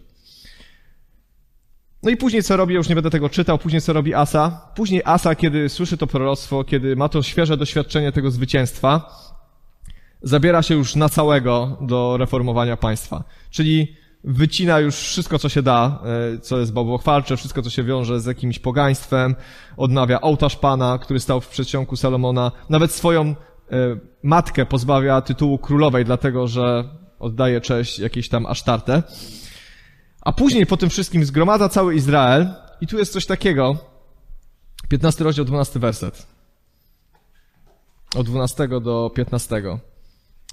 [2.02, 4.72] No i później co robi, już nie będę tego czytał, później co robi Asa.
[4.76, 9.10] Później Asa, kiedy słyszy to proroctwo, kiedy ma to świeże doświadczenie tego zwycięstwa,
[10.24, 13.24] zabiera się już na całego do reformowania państwa.
[13.50, 16.02] Czyli wycina już wszystko, co się da,
[16.34, 19.34] e, co jest bałwochwalcze, wszystko, co się wiąże z jakimś pogaństwem,
[19.76, 23.34] odnawia ołtarz Pana, który stał w przedsionku Salomona, nawet swoją e,
[24.22, 26.84] matkę pozbawia tytułu królowej, dlatego że
[27.18, 29.02] oddaje cześć jakiejś tam Asztartę.
[30.20, 33.76] A później po tym wszystkim zgromadza cały Izrael i tu jest coś takiego.
[34.88, 36.26] 15 rozdział, 12 werset.
[38.16, 39.62] Od 12 do 15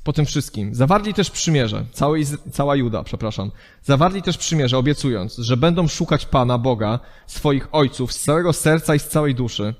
[0.03, 0.75] po tym wszystkim.
[0.75, 2.19] Zawarli też przymierze, całe,
[2.51, 3.51] cała Juda, przepraszam,
[3.83, 8.99] zawarli też przymierze, obiecując, że będą szukać Pana, Boga, swoich ojców z całego serca i
[8.99, 9.75] z całej duszy.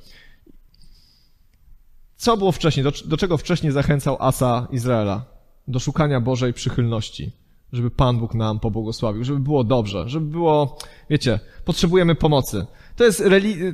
[2.16, 2.84] Co było wcześniej?
[2.84, 5.26] Do, do czego wcześniej zachęcał Asa Izraela?
[5.68, 7.32] Do szukania Bożej przychylności.
[7.74, 10.78] Żeby Pan Bóg nam pobłogosławił, żeby było dobrze, żeby było,
[11.10, 12.66] wiecie, potrzebujemy pomocy.
[12.96, 13.24] To jest,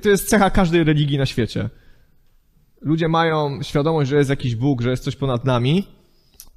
[0.01, 1.69] to jest cecha każdej religii na świecie.
[2.81, 5.87] Ludzie mają świadomość, że jest jakiś Bóg, że jest coś ponad nami,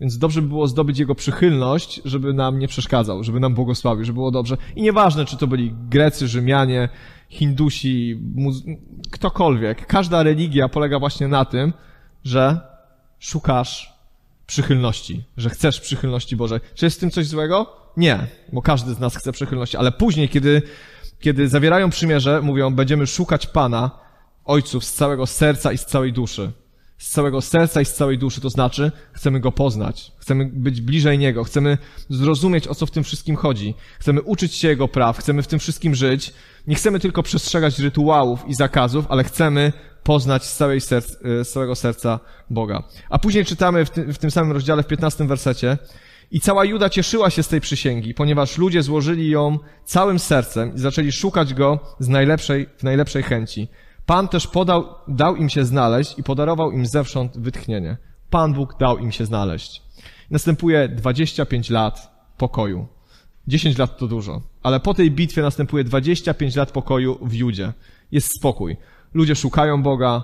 [0.01, 4.15] więc dobrze by było zdobyć Jego przychylność, żeby nam nie przeszkadzał, żeby nam błogosławił, żeby
[4.15, 4.57] było dobrze.
[4.77, 6.89] I nieważne, czy to byli Grecy, Rzymianie,
[7.29, 8.63] Hindusi, muz...
[9.11, 9.87] ktokolwiek.
[9.87, 11.73] Każda religia polega właśnie na tym,
[12.25, 12.61] że
[13.19, 13.95] szukasz
[14.47, 16.61] przychylności, że chcesz przychylności Bożej.
[16.75, 17.77] Czy jest w tym coś złego?
[17.97, 20.63] Nie, bo każdy z nas chce przychylności, ale później, kiedy,
[21.21, 23.91] kiedy zawierają przymierze, mówią, będziemy szukać Pana,
[24.45, 26.53] ojców z całego serca i z całej duszy.
[27.01, 31.19] Z całego serca i z całej duszy, to znaczy chcemy Go poznać, chcemy być bliżej
[31.19, 31.79] Niego, chcemy
[32.11, 35.59] zrozumieć, o co w tym wszystkim chodzi, chcemy uczyć się Jego praw, chcemy w tym
[35.59, 36.33] wszystkim żyć,
[36.67, 41.75] nie chcemy tylko przestrzegać rytuałów i zakazów, ale chcemy poznać z, całej serc, z całego
[41.75, 42.83] serca Boga.
[43.11, 45.79] A później czytamy w, ty, w tym samym rozdziale, w 15 wersecie,
[46.31, 50.79] i cała Juda cieszyła się z tej przysięgi, ponieważ ludzie złożyli ją całym sercem i
[50.79, 53.69] zaczęli szukać go z najlepszej, w najlepszej chęci.
[54.07, 57.97] Pan też podał, dał im się znaleźć i podarował im zewsząd wytchnienie.
[58.31, 59.83] Pan Bóg dał im się znaleźć.
[60.31, 62.87] Następuje 25 lat pokoju.
[63.49, 67.73] 10 lat to dużo, ale po tej bitwie następuje 25 lat pokoju w Judzie.
[68.13, 68.77] Jest spokój.
[69.15, 70.23] Ludzie szukają Boga,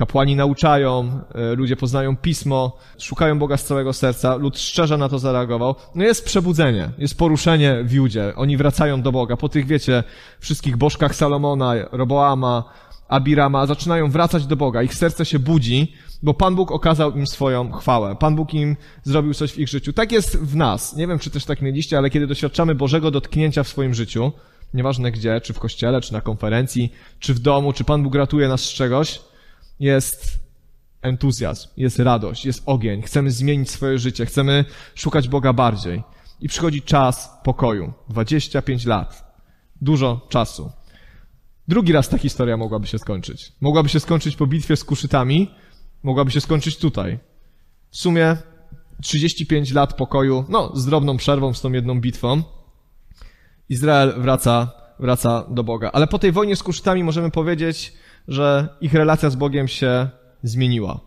[0.00, 5.18] kapłani nauczają, e, ludzie poznają pismo, szukają Boga z całego serca, lud szczerze na to
[5.18, 5.74] zareagował.
[5.94, 8.32] No jest przebudzenie, jest poruszenie w Judzie.
[8.36, 9.36] Oni wracają do Boga.
[9.36, 10.04] Po tych, wiecie,
[10.38, 12.64] wszystkich bożkach Salomona, Roboama,
[13.08, 14.82] Abirama, zaczynają wracać do Boga.
[14.82, 18.16] Ich serce się budzi, bo Pan Bóg okazał im swoją chwałę.
[18.16, 19.92] Pan Bóg im zrobił coś w ich życiu.
[19.92, 20.96] Tak jest w nas.
[20.96, 24.32] Nie wiem, czy też tak mieliście, ale kiedy doświadczamy Bożego dotknięcia w swoim życiu,
[24.74, 28.48] nieważne gdzie, czy w kościele, czy na konferencji, czy w domu, czy Pan Bóg ratuje
[28.48, 29.29] nas z czegoś,
[29.80, 30.38] jest
[31.02, 33.02] entuzjazm, jest radość, jest ogień.
[33.02, 34.64] Chcemy zmienić swoje życie, chcemy
[34.94, 36.02] szukać Boga bardziej.
[36.40, 37.92] I przychodzi czas pokoju.
[38.08, 39.34] 25 lat.
[39.80, 40.72] Dużo czasu.
[41.68, 43.52] Drugi raz ta historia mogłaby się skończyć.
[43.60, 45.50] Mogłaby się skończyć po bitwie z kuszytami,
[46.02, 47.18] mogłaby się skończyć tutaj.
[47.90, 48.36] W sumie
[49.02, 52.42] 35 lat pokoju, no, z drobną przerwą z tą jedną bitwą.
[53.68, 55.90] Izrael wraca, wraca do Boga.
[55.92, 57.92] Ale po tej wojnie z kuszytami możemy powiedzieć,
[58.28, 60.08] że ich relacja z Bogiem się
[60.42, 61.00] zmieniła.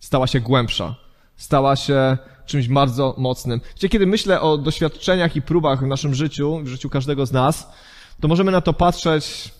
[0.00, 0.94] Stała się głębsza.
[1.36, 3.60] Stała się czymś bardzo mocnym.
[3.74, 7.72] Wiecie, kiedy myślę o doświadczeniach i próbach w naszym życiu, w życiu każdego z nas,
[8.20, 9.54] to możemy na to patrzeć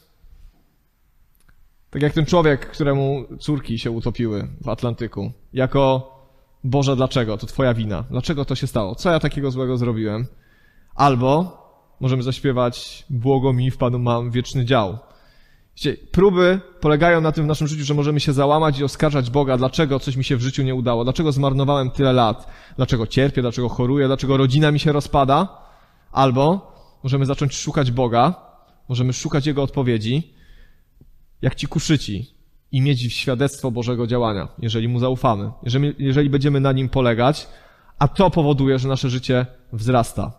[1.91, 5.33] tak jak ten człowiek, któremu córki się utopiły w Atlantyku.
[5.53, 6.13] Jako
[6.65, 7.39] Boże, dlaczego?
[7.39, 8.05] To Twoja wina.
[8.11, 8.95] Dlaczego to się stało?
[8.95, 10.27] Co ja takiego złego zrobiłem?
[10.95, 11.59] Albo
[12.01, 14.99] możemy zaśpiewać Błogo mi w Panu mam wieczny dział.
[15.77, 19.57] Wiecie, próby polegają na tym w naszym życiu, że możemy się załamać i oskarżać Boga,
[19.57, 23.69] dlaczego coś mi się w życiu nie udało, dlaczego zmarnowałem tyle lat, dlaczego cierpię, dlaczego
[23.69, 25.49] choruję, dlaczego rodzina mi się rozpada.
[26.13, 28.35] Albo możemy zacząć szukać Boga,
[28.89, 30.33] możemy szukać Jego odpowiedzi
[31.43, 32.27] jak ci kuszyci
[32.73, 37.49] i mieć świadectwo Bożego działania, jeżeli Mu zaufamy, jeżeli, jeżeli będziemy na Nim polegać,
[37.99, 40.33] a to powoduje, że nasze życie wzrasta.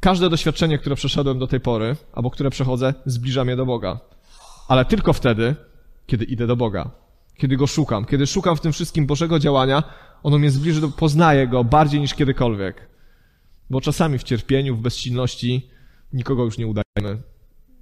[0.00, 4.00] Każde doświadczenie, które przeszedłem do tej pory, albo które przechodzę, zbliża mnie do Boga.
[4.70, 5.54] Ale tylko wtedy,
[6.06, 6.90] kiedy idę do Boga.
[7.36, 8.04] Kiedy Go szukam.
[8.04, 9.82] Kiedy szukam w tym wszystkim Bożego działania,
[10.22, 12.88] ono mnie zbliży, do, poznaję Go bardziej niż kiedykolwiek.
[13.70, 15.70] Bo czasami w cierpieniu, w bezsilności
[16.12, 17.22] nikogo już nie udajemy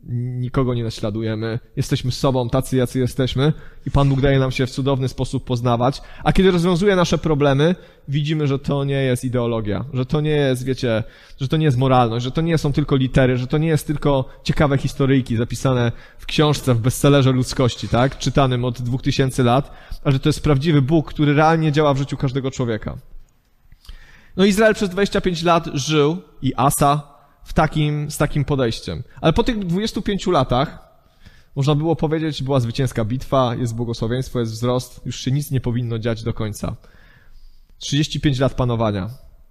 [0.09, 3.53] nikogo nie naśladujemy, jesteśmy sobą, tacy jacy jesteśmy.
[3.87, 7.75] I Pan Bóg daje nam się w cudowny sposób poznawać, a kiedy rozwiązuje nasze problemy,
[8.09, 11.05] widzimy, że to nie jest ideologia, że to nie jest, wiecie,
[11.41, 13.87] że to nie jest moralność, że to nie są tylko litery, że to nie jest
[13.87, 19.71] tylko ciekawe historyjki zapisane w książce, w bestsellerze ludzkości, tak, czytanym od dwóch tysięcy lat,
[20.05, 22.97] a że to jest prawdziwy Bóg, który realnie działa w życiu każdego człowieka.
[24.37, 27.18] No Izrael przez 25 lat żył i Asa
[27.49, 29.03] w takim, z takim podejściem.
[29.21, 30.79] Ale po tych 25 latach
[31.57, 35.99] można było powiedzieć, była zwycięska bitwa, jest błogosławieństwo, jest wzrost, już się nic nie powinno
[35.99, 36.77] dziać do końca.
[37.79, 39.11] 35 lat panowania.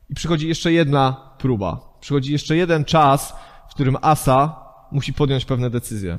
[0.10, 1.80] I przychodzi jeszcze jedna próba.
[2.00, 3.36] Przychodzi jeszcze jeden czas,
[3.70, 4.56] w którym Asa
[4.92, 6.18] musi podjąć pewne decyzje.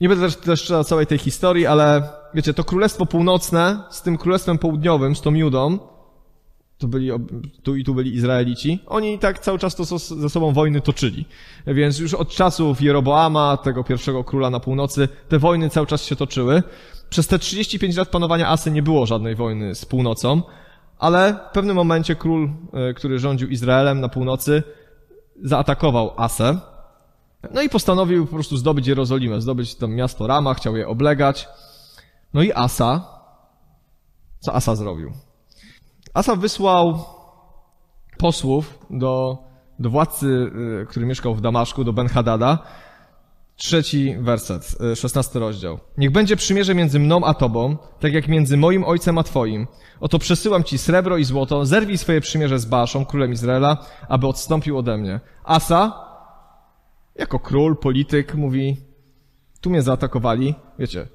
[0.00, 4.58] Nie będę też, też całej tej historii, ale wiecie, to Królestwo Północne z tym Królestwem
[4.58, 5.78] Południowym, z tą Judą,
[6.80, 7.10] tu byli,
[7.62, 11.24] tu i tu byli Izraelici, oni tak cały czas to ze sobą wojny toczyli.
[11.66, 16.16] Więc już od czasów Jeroboama, tego pierwszego króla na północy, te wojny cały czas się
[16.16, 16.62] toczyły.
[17.10, 20.42] Przez te 35 lat panowania Asy nie było żadnej wojny z północą,
[20.98, 24.62] ale w pewnym momencie król, e, który rządził Izraelem na północy,
[25.42, 26.58] zaatakował Asę.
[27.54, 31.48] No i postanowił po prostu zdobyć Jerozolimę, zdobyć to miasto Rama, chciał je oblegać.
[32.34, 33.04] No i Asa,
[34.40, 35.12] co Asa zrobił?
[36.14, 37.04] Asa wysłał
[38.18, 39.38] posłów do,
[39.78, 40.50] do władcy,
[40.82, 42.58] y, który mieszkał w Damaszku, do Ben-Hadada.
[43.56, 45.78] Trzeci werset, y, szesnasty rozdział.
[45.98, 49.66] Niech będzie przymierze między mną a tobą, tak jak między moim ojcem a twoim.
[50.00, 53.76] Oto przesyłam ci srebro i złoto, zerwij swoje przymierze z Baszą, królem Izraela,
[54.08, 55.20] aby odstąpił ode mnie.
[55.44, 56.04] Asa,
[57.14, 58.76] jako król, polityk, mówi,
[59.60, 61.06] tu mnie zaatakowali, wiecie,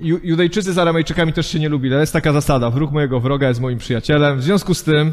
[0.00, 1.94] Judejczycy z Aramejczykami też się nie lubili.
[1.94, 2.70] Jest taka zasada.
[2.70, 4.38] Wróg mojego wroga jest moim przyjacielem.
[4.38, 5.12] W związku z tym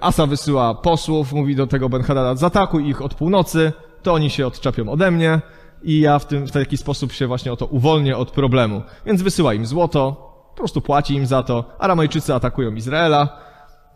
[0.00, 4.88] Asa wysyła posłów, mówi do tego Ben-Hadada, zaatakuj ich od północy, to oni się odczepią
[4.88, 5.40] ode mnie
[5.82, 8.82] i ja w, tym, w taki sposób się właśnie o to uwolnię od problemu.
[9.06, 10.12] Więc wysyła im złoto,
[10.50, 11.64] po prostu płaci im za to.
[11.78, 13.38] Aramejczycy atakują Izraela,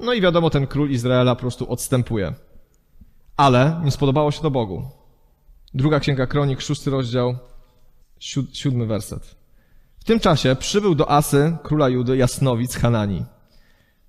[0.00, 2.34] no i wiadomo, ten król Izraela po prostu odstępuje.
[3.36, 4.82] Ale nie spodobało się to Bogu.
[5.74, 7.36] Druga Księga Kronik, szósty rozdział,
[8.52, 9.36] siódmy werset.
[10.06, 13.24] Tym czasie przybył do Asy, króla Judy, Jasnowic Hanani.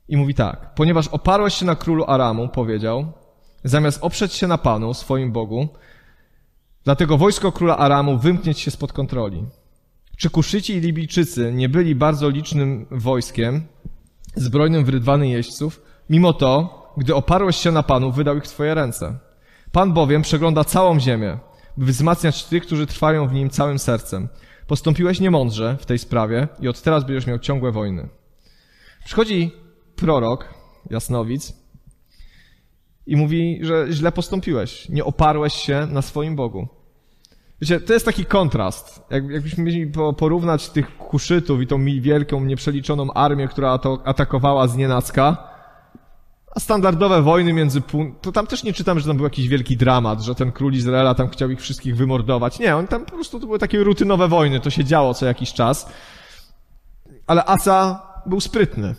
[0.08, 3.12] I mówi tak, ponieważ oparłeś się na królu Aramu, powiedział,
[3.64, 5.68] zamiast oprzeć się na Panu, swoim Bogu,
[6.84, 9.46] dlatego wojsko króla Aramu wymknieć się spod kontroli.
[10.18, 13.64] Czy Kuszyci i Libijczycy nie byli bardzo licznym wojskiem,
[14.36, 15.82] zbrojnym w rydwany jeźdźców?
[16.10, 19.20] Mimo to, gdy oparłeś się na Panu, wydał ich w Twoje ręce.
[19.72, 21.38] Pan bowiem przegląda całą ziemię,
[21.78, 24.28] by wzmacniać tych, którzy trwają w nim całym sercem.
[24.67, 28.10] Postąpiłeś niemądrze w tej sprawie i od teraz będziesz miał ciągłe wojny.
[29.06, 29.51] Przychodzi
[29.95, 30.53] prorok,
[30.89, 31.53] jasnowic,
[33.06, 36.67] i mówi, że źle postąpiłeś, nie oparłeś się na swoim Bogu.
[37.62, 39.03] Wiecie, to jest taki kontrast.
[39.10, 45.57] Jak, jakbyśmy mieli porównać tych kuszytów i tą wielką, nieprzeliczoną armię, która atakowała z nienacka,
[46.58, 47.82] a standardowe wojny między...
[48.22, 51.15] To tam też nie czytam, że tam był jakiś wielki dramat, że ten król Izraela
[51.15, 52.60] tam chciał ich wszystkich wymordować.
[52.60, 55.54] Nie, on tam po prostu to były takie rutynowe wojny, to się działo co jakiś
[55.54, 55.91] czas.
[57.28, 58.96] Ale Asa był sprytny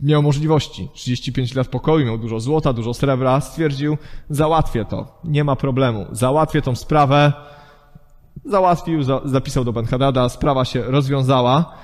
[0.00, 0.88] miał możliwości.
[0.94, 3.40] 35 lat pokoju, miał dużo złota, dużo srebra.
[3.40, 3.98] Stwierdził,
[4.30, 5.20] załatwię to.
[5.24, 6.06] Nie ma problemu.
[6.12, 7.32] Załatwię tą sprawę.
[8.44, 11.74] Załatwił, za, zapisał do Ben-Hadada, sprawa się rozwiązała,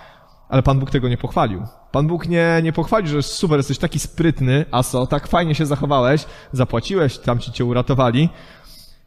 [0.51, 1.63] ale Pan Bóg tego nie pochwalił.
[1.93, 6.25] Pan Bóg nie, nie pochwalił, że super, jesteś taki sprytny, Aso, tak fajnie się zachowałeś,
[6.53, 8.29] zapłaciłeś, tam ci cię uratowali.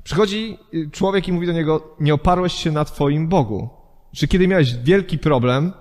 [0.03, 0.57] Przychodzi
[0.91, 3.69] człowiek i mówi do niego, nie oparłeś się na Twoim Bogu.
[4.15, 5.73] Czy kiedy miałeś wielki problem,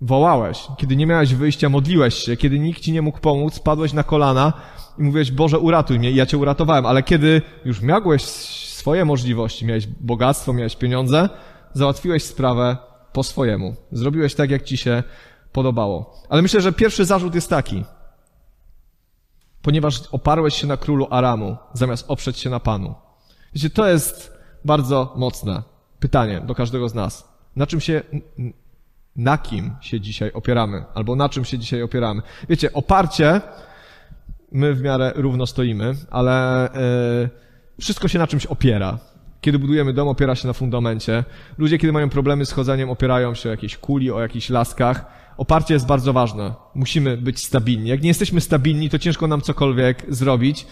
[0.00, 0.66] Wołałeś.
[0.76, 2.36] Kiedy nie miałeś wyjścia, modliłeś się.
[2.36, 4.52] Kiedy nikt ci nie mógł pomóc, padłeś na kolana
[4.98, 6.10] i mówiłeś, Boże, uratuj mnie.
[6.10, 6.86] I ja cię uratowałem.
[6.86, 11.28] Ale kiedy już miałeś swoje możliwości, miałeś bogactwo, miałeś pieniądze,
[11.72, 12.76] załatwiłeś sprawę
[13.16, 13.74] po swojemu.
[13.92, 15.02] Zrobiłeś tak, jak ci się
[15.52, 16.22] podobało.
[16.28, 17.84] Ale myślę, że pierwszy zarzut jest taki.
[19.62, 22.94] Ponieważ oparłeś się na królu Aramu, zamiast oprzeć się na Panu.
[23.54, 24.32] Wiecie, to jest
[24.64, 25.62] bardzo mocne
[26.00, 27.28] pytanie do każdego z nas.
[27.56, 28.02] Na czym się
[29.16, 32.22] na kim się dzisiaj opieramy, albo na czym się dzisiaj opieramy.
[32.48, 33.40] Wiecie, oparcie,
[34.52, 37.30] my w miarę równo stoimy, ale yy,
[37.80, 38.98] wszystko się na czymś opiera.
[39.40, 41.24] Kiedy budujemy dom, opiera się na fundamencie.
[41.58, 45.06] Ludzie, kiedy mają problemy z chodzeniem, opierają się o jakiejś kuli, o jakichś laskach.
[45.36, 46.54] Oparcie jest bardzo ważne.
[46.74, 47.88] Musimy być stabilni.
[47.88, 50.66] Jak nie jesteśmy stabilni, to ciężko nam cokolwiek zrobić.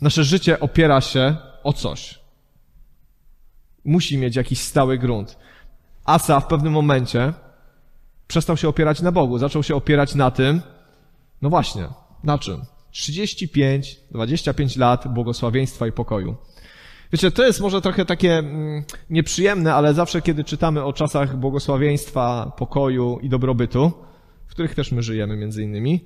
[0.00, 2.18] Nasze życie opiera się o coś.
[3.84, 5.38] Musi mieć jakiś stały grunt.
[6.04, 7.32] Asa w pewnym momencie
[8.28, 10.60] przestał się opierać na Bogu, zaczął się opierać na tym,
[11.42, 11.88] no właśnie,
[12.24, 12.62] na czym?
[12.90, 16.36] 35, 25 lat błogosławieństwa i pokoju.
[17.12, 22.52] Wiecie, to jest może trochę takie mm, nieprzyjemne, ale zawsze kiedy czytamy o czasach błogosławieństwa,
[22.56, 23.92] pokoju i dobrobytu,
[24.46, 26.04] w których też my żyjemy między innymi,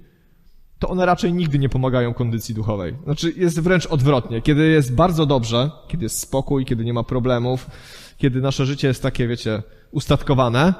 [0.78, 2.94] to one raczej nigdy nie pomagają kondycji duchowej.
[3.04, 4.42] Znaczy jest wręcz odwrotnie.
[4.42, 7.66] Kiedy jest bardzo dobrze, kiedy jest spokój, kiedy nie ma problemów,
[8.18, 10.74] kiedy nasze życie jest takie, wiecie, ustatkowane,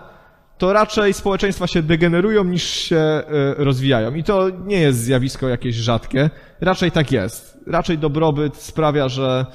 [0.59, 3.25] to raczej społeczeństwa się degenerują niż się e,
[3.57, 4.15] rozwijają.
[4.15, 6.31] I to nie jest zjawisko jakieś rzadkie.
[6.61, 7.59] Raczej tak jest.
[7.67, 9.47] Raczej dobrobyt sprawia, że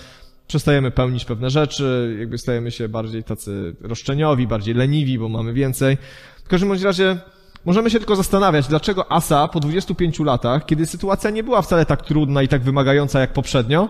[0.47, 5.97] przestajemy pełnić pewne rzeczy, jakby stajemy się bardziej tacy roszczeniowi, bardziej leniwi, bo mamy więcej.
[6.45, 7.17] W każdym bądź razie
[7.65, 12.01] możemy się tylko zastanawiać, dlaczego Asa po 25 latach, kiedy sytuacja nie była wcale tak
[12.05, 13.89] trudna i tak wymagająca jak poprzednio,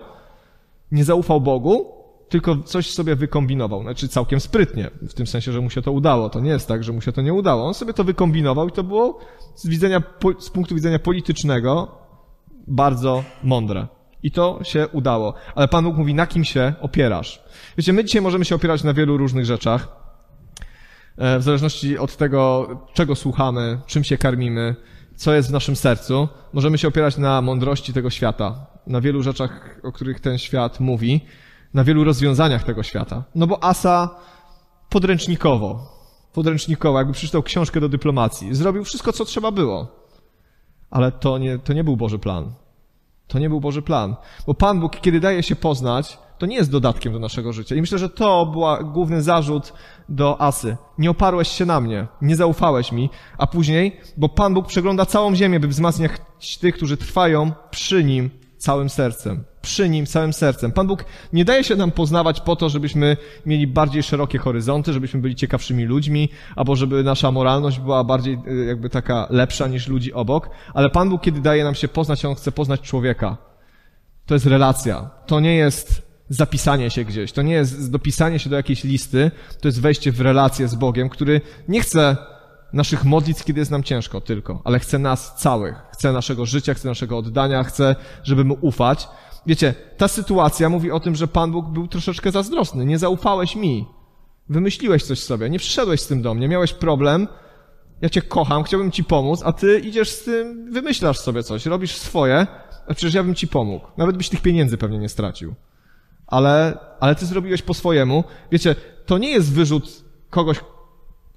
[0.92, 3.82] nie zaufał Bogu tylko coś sobie wykombinował.
[3.82, 6.30] Znaczy całkiem sprytnie, w tym sensie, że mu się to udało.
[6.30, 7.66] To nie jest tak, że mu się to nie udało.
[7.66, 9.18] On sobie to wykombinował i to było
[9.54, 10.02] z, widzenia,
[10.38, 11.88] z punktu widzenia politycznego
[12.66, 13.86] bardzo mądre.
[14.22, 15.34] I to się udało.
[15.54, 17.42] Ale Pan Bóg mówi, na kim się opierasz?
[17.78, 19.88] Wiecie, my dzisiaj możemy się opierać na wielu różnych rzeczach.
[21.16, 24.76] E, w zależności od tego, czego słuchamy, czym się karmimy,
[25.16, 29.80] co jest w naszym sercu, możemy się opierać na mądrości tego świata, na wielu rzeczach,
[29.82, 31.20] o których ten świat mówi
[31.74, 33.24] na wielu rozwiązaniach tego świata.
[33.34, 34.16] No bo Asa
[34.88, 35.98] podręcznikowo,
[36.32, 39.86] podręcznikowo, jakby przeczytał książkę do dyplomacji, zrobił wszystko, co trzeba było.
[40.90, 42.52] Ale to nie, to nie był Boży plan.
[43.28, 44.16] To nie był Boży plan.
[44.46, 47.76] Bo Pan Bóg, kiedy daje się poznać, to nie jest dodatkiem do naszego życia.
[47.76, 49.72] I myślę, że to był główny zarzut
[50.08, 50.76] do Asy.
[50.98, 55.34] Nie oparłeś się na mnie, nie zaufałeś mi, a później, bo Pan Bóg przegląda całą
[55.34, 56.12] ziemię, by wzmacniać
[56.60, 59.44] tych, którzy trwają przy Nim całym sercem.
[59.62, 60.72] Przy Nim całym sercem.
[60.72, 63.16] Pan Bóg nie daje się nam poznawać po to, żebyśmy
[63.46, 68.64] mieli bardziej szerokie horyzonty, żebyśmy byli ciekawszymi ludźmi, albo żeby nasza moralność była bardziej y,
[68.64, 72.34] jakby taka lepsza niż ludzi obok, ale Pan Bóg, kiedy daje nam się poznać, On
[72.34, 73.36] chce poznać człowieka.
[74.26, 75.10] To jest relacja.
[75.26, 79.68] To nie jest zapisanie się gdzieś, to nie jest dopisanie się do jakiejś listy, to
[79.68, 82.16] jest wejście w relację z Bogiem, który nie chce
[82.72, 86.88] naszych modlitw, kiedy jest nam ciężko tylko, ale chce nas całych, chce naszego życia, chce
[86.88, 89.08] naszego oddania, chce, żeby mu ufać.
[89.46, 92.84] Wiecie, ta sytuacja mówi o tym, że Pan Bóg był troszeczkę zazdrosny.
[92.84, 93.86] Nie zaufałeś mi.
[94.48, 97.28] Wymyśliłeś coś sobie, nie przyszedłeś z tym do mnie, miałeś problem,
[98.00, 101.96] ja cię kocham, chciałbym ci pomóc, a ty idziesz z tym, wymyślasz sobie coś, robisz
[101.96, 102.46] swoje,
[102.88, 103.86] a przecież ja bym ci pomógł.
[103.96, 105.54] Nawet byś tych pieniędzy pewnie nie stracił.
[106.26, 108.24] Ale, ale ty zrobiłeś po swojemu.
[108.52, 108.74] Wiecie,
[109.06, 110.60] to nie jest wyrzut kogoś,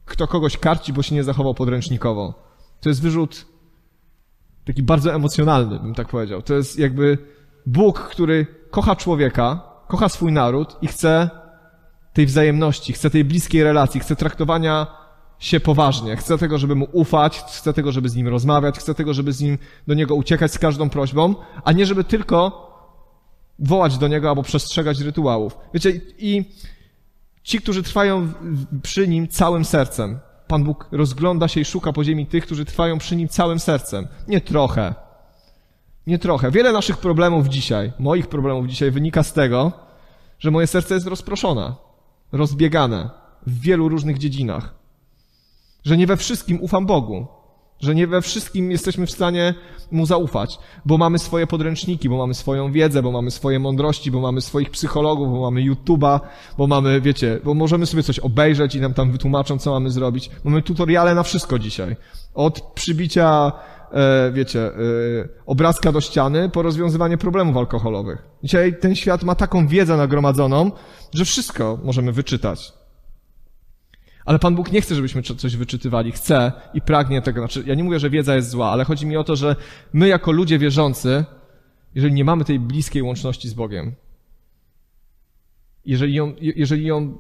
[0.06, 2.34] kto kogoś karci, bo się nie zachował podręcznikowo.
[2.82, 3.51] To jest wyrzut
[4.72, 6.42] taki bardzo emocjonalny, bym tak powiedział.
[6.42, 7.18] To jest jakby
[7.66, 11.30] Bóg, który kocha człowieka, kocha swój naród i chce
[12.14, 14.88] tej wzajemności, chce tej bliskiej relacji, chce traktowania
[15.40, 16.18] się poważnie.
[16.18, 19.42] Chce tego, żeby mu ufać, chce tego, żeby z nim rozmawiać, chce tego, żeby z
[19.42, 19.58] nim
[19.88, 22.68] do niego uciekać z każdą prośbą, a nie żeby tylko
[23.60, 25.58] wołać do niego albo przestrzegać rytuałów.
[25.74, 26.46] Wiecie, i
[27.44, 28.34] ci, którzy trwają
[28.84, 30.20] przy nim całym sercem.
[30.52, 34.08] Pan Bóg rozgląda się i szuka po ziemi tych, którzy trwają przy nim całym sercem.
[34.28, 34.96] Nie trochę.
[36.08, 36.52] Nie trochę.
[36.52, 39.72] Wiele naszych problemów dzisiaj, moich problemów dzisiaj wynika z tego,
[40.40, 41.74] że moje serce jest rozproszone,
[42.32, 43.10] rozbiegane
[43.48, 44.74] w wielu różnych dziedzinach.
[45.84, 47.28] Że nie we wszystkim ufam Bogu.
[47.82, 49.54] Że nie we wszystkim jesteśmy w stanie
[49.92, 54.22] Mu zaufać, bo mamy swoje podręczniki, bo mamy swoją wiedzę, bo mamy swoje mądrości, bo
[54.22, 56.20] mamy swoich psychologów, bo mamy YouTube'a,
[56.58, 60.30] bo mamy, wiecie, bo możemy sobie coś obejrzeć i nam tam wytłumaczą, co mamy zrobić.
[60.44, 61.96] Mamy tutoriale na wszystko dzisiaj.
[62.34, 63.52] Od przybicia,
[63.92, 64.72] e, wiecie, e,
[65.46, 68.24] obrazka do ściany po rozwiązywanie problemów alkoholowych.
[68.44, 70.72] Dzisiaj ten świat ma taką wiedzę nagromadzoną,
[71.14, 72.81] że wszystko możemy wyczytać.
[74.26, 76.12] Ale Pan Bóg nie chce, żebyśmy coś wyczytywali.
[76.12, 77.42] Chce i pragnie tego.
[77.42, 79.56] Znaczy, ja nie mówię, że wiedza jest zła, ale chodzi mi o to, że
[79.94, 81.26] my jako ludzie wierzący,
[81.96, 83.96] jeżeli nie mamy tej bliskiej łączności z Bogiem,
[85.86, 87.18] jeżeli ją, jeżeli ją,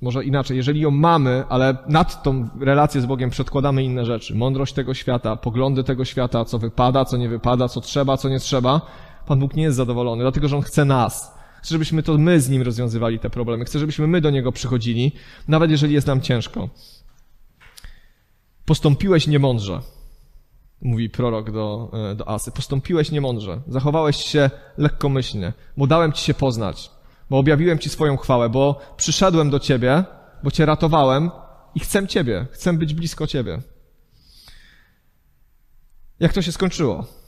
[0.00, 4.72] może inaczej, jeżeli ją mamy, ale nad tą relację z Bogiem przedkładamy inne rzeczy, mądrość
[4.72, 8.80] tego świata, poglądy tego świata, co wypada, co nie wypada, co trzeba, co nie trzeba,
[9.26, 11.33] Pan Bóg nie jest zadowolony, dlatego że On chce nas.
[11.64, 13.64] Chcę, żebyśmy to my z Nim rozwiązywali te problemy.
[13.64, 15.12] Chcę, żebyśmy my do Niego przychodzili,
[15.48, 16.68] nawet jeżeli jest nam ciężko.
[18.64, 19.80] Postąpiłeś niemądrze,
[20.82, 22.52] mówi prorok do, e, do Asy.
[22.52, 26.90] Postąpiłeś niemądrze, zachowałeś się lekkomyślnie, bo dałem Ci się poznać,
[27.30, 30.04] bo objawiłem Ci swoją chwałę, bo przyszedłem do Ciebie,
[30.42, 31.30] bo Cię ratowałem
[31.74, 33.58] i chcę Ciebie, chcę być blisko Ciebie.
[36.20, 37.23] Jak to się skończyło?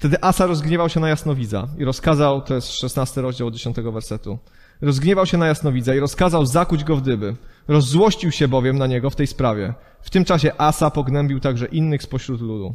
[0.00, 4.38] Wtedy Asa rozgniewał się na jasnowidza i rozkazał, to jest 16 rozdział od 10 wersetu,
[4.80, 7.36] rozgniewał się na jasnowidza i rozkazał zakuć go w dyby.
[7.68, 9.74] Rozzłościł się bowiem na niego w tej sprawie.
[10.02, 12.74] W tym czasie Asa pognębił także innych spośród ludu.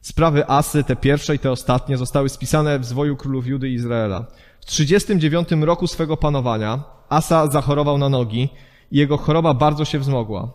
[0.00, 4.26] Sprawy Asy, te pierwsze i te ostatnie, zostały spisane w zwoju królów Judy i Izraela.
[4.60, 8.48] W 39 roku swego panowania Asa zachorował na nogi
[8.90, 10.52] i jego choroba bardzo się wzmogła.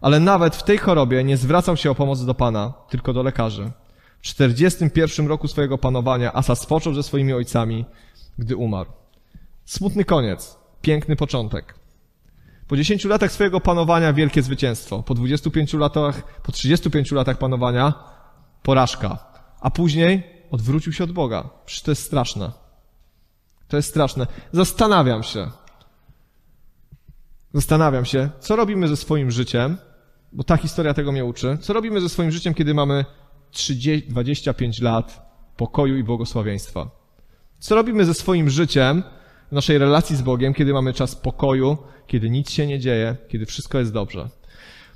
[0.00, 3.70] Ale nawet w tej chorobie nie zwracał się o pomoc do Pana, tylko do lekarzy.
[4.28, 7.84] W 41 roku swojego panowania Asa spoczął ze swoimi ojcami,
[8.38, 8.90] gdy umarł.
[9.64, 11.74] Smutny koniec, piękny początek.
[12.66, 15.02] Po 10 latach swojego panowania wielkie zwycięstwo.
[15.02, 17.94] Po 25 latach, po 35 latach panowania
[18.62, 19.18] porażka.
[19.60, 21.50] A później odwrócił się od Boga.
[21.66, 22.52] Przecież to jest straszne.
[23.68, 24.26] To jest straszne.
[24.52, 25.50] Zastanawiam się.
[27.54, 29.76] Zastanawiam się, co robimy ze swoim życiem,
[30.32, 31.58] bo ta historia tego mnie uczy.
[31.60, 33.04] Co robimy ze swoim życiem, kiedy mamy
[33.50, 36.90] 30, 25 lat pokoju i błogosławieństwa.
[37.58, 39.02] Co robimy ze swoim życiem,
[39.48, 43.46] w naszej relacji z Bogiem, kiedy mamy czas pokoju, kiedy nic się nie dzieje, kiedy
[43.46, 44.28] wszystko jest dobrze?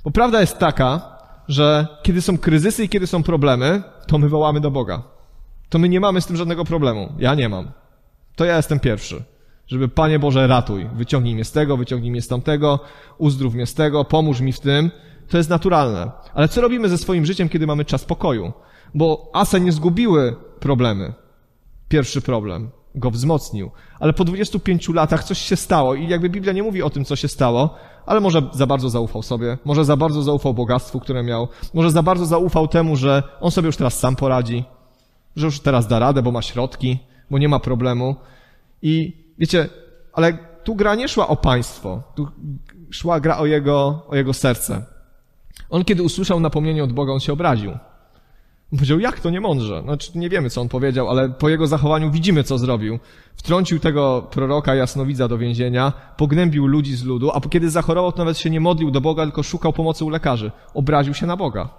[0.03, 4.59] Bo prawda jest taka, że kiedy są kryzysy i kiedy są problemy, to my wołamy
[4.59, 5.03] do Boga.
[5.69, 7.13] To my nie mamy z tym żadnego problemu.
[7.19, 7.71] Ja nie mam.
[8.35, 9.23] To ja jestem pierwszy.
[9.67, 10.89] Żeby, Panie Boże, ratuj.
[10.95, 12.79] Wyciągnij mnie z tego, wyciągnij mnie z tamtego,
[13.17, 14.91] uzdrów mnie z tego, pomóż mi w tym.
[15.33, 16.11] To jest naturalne.
[16.33, 18.53] Ale co robimy ze swoim życiem, kiedy mamy czas pokoju?
[18.95, 21.13] Bo Ase nie zgubiły problemy.
[21.89, 23.71] Pierwszy problem go wzmocnił.
[23.99, 27.15] Ale po 25 latach coś się stało i jakby Biblia nie mówi o tym, co
[27.15, 31.47] się stało, ale może za bardzo zaufał sobie, może za bardzo zaufał bogactwu, które miał,
[31.73, 34.63] może za bardzo zaufał temu, że on sobie już teraz sam poradzi,
[35.35, 36.99] że już teraz da radę, bo ma środki,
[37.31, 38.15] bo nie ma problemu.
[38.81, 39.69] I wiecie,
[40.13, 42.27] ale tu gra nie szła o państwo, tu
[42.91, 44.92] szła gra o jego, o jego serce.
[45.69, 47.71] On kiedy usłyszał napomnienie od Boga, on się obraził.
[48.73, 49.81] On powiedział, jak to nie mądrze?
[49.81, 52.99] Znaczy, nie wiemy, co on powiedział, ale po jego zachowaniu widzimy, co zrobił.
[53.35, 58.37] Wtrącił tego proroka jasnowidza do więzienia, pognębił ludzi z ludu, a kiedy zachorował, to nawet
[58.37, 60.51] się nie modlił do Boga, tylko szukał pomocy u lekarzy.
[60.73, 61.69] Obraził się na Boga.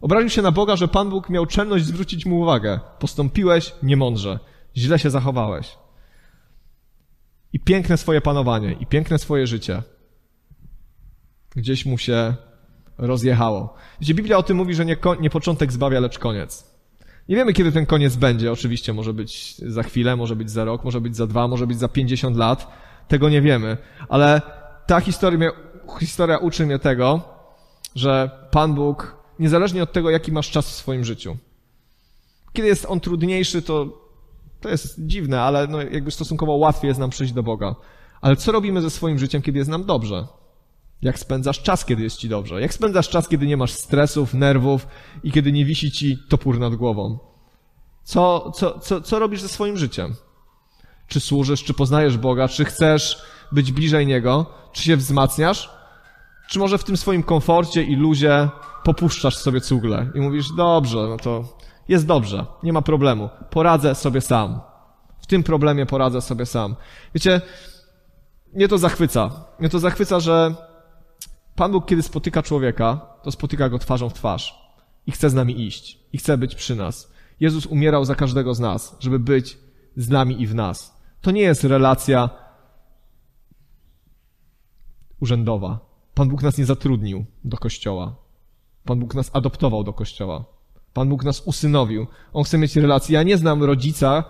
[0.00, 2.80] Obraził się na Boga, że Pan Bóg miał czelność zwrócić mu uwagę.
[2.98, 4.38] Postąpiłeś niemądrze.
[4.76, 5.78] Źle się zachowałeś.
[7.52, 9.82] i piękne swoje panowanie, i piękne swoje życie
[11.56, 12.34] gdzieś mu się
[13.00, 13.74] rozjechało.
[14.00, 16.70] Wiecie, Biblia o tym mówi, że nie, nie początek zbawia, lecz koniec.
[17.28, 18.52] Nie wiemy, kiedy ten koniec będzie.
[18.52, 21.78] Oczywiście może być za chwilę, może być za rok, może być za dwa, może być
[21.78, 22.66] za pięćdziesiąt lat.
[23.08, 23.76] Tego nie wiemy.
[24.08, 24.42] Ale
[24.86, 25.50] ta historia,
[26.00, 27.20] historia uczy mnie tego,
[27.94, 31.36] że Pan Bóg, niezależnie od tego, jaki masz czas w swoim życiu,
[32.52, 33.86] kiedy jest on trudniejszy, to,
[34.60, 37.74] to jest dziwne, ale no jakby stosunkowo łatwiej jest nam przyjść do Boga.
[38.20, 40.26] Ale co robimy ze swoim życiem, kiedy jest nam dobrze?
[41.02, 42.60] Jak spędzasz czas, kiedy jest ci dobrze?
[42.60, 44.86] Jak spędzasz czas, kiedy nie masz stresów, nerwów
[45.22, 47.18] i kiedy nie wisi ci topór nad głową?
[48.04, 50.14] Co, co, co, co robisz ze swoim życiem?
[51.08, 53.22] Czy służysz, czy poznajesz Boga, czy chcesz
[53.52, 55.70] być bliżej Niego, czy się wzmacniasz?
[56.48, 58.48] Czy może w tym swoim komforcie i luzie
[58.84, 61.44] popuszczasz sobie cugle i mówisz, dobrze, no to
[61.88, 64.60] jest dobrze, nie ma problemu, poradzę sobie sam.
[65.20, 66.76] W tym problemie poradzę sobie sam.
[67.14, 67.40] Wiecie,
[68.52, 69.30] mnie to zachwyca.
[69.58, 70.54] Mnie to zachwyca, że
[71.60, 74.72] Pan Bóg, kiedy spotyka człowieka, to spotyka go twarzą w twarz
[75.06, 77.12] i chce z nami iść, i chce być przy nas.
[77.40, 79.58] Jezus umierał za każdego z nas, żeby być
[79.96, 81.00] z nami i w nas.
[81.20, 82.30] To nie jest relacja
[85.20, 85.78] urzędowa.
[86.14, 88.16] Pan Bóg nas nie zatrudnił do kościoła.
[88.84, 90.44] Pan Bóg nas adoptował do kościoła.
[90.92, 92.06] Pan Bóg nas usynowił.
[92.32, 93.14] On chce mieć relację.
[93.14, 94.24] Ja nie znam rodzica,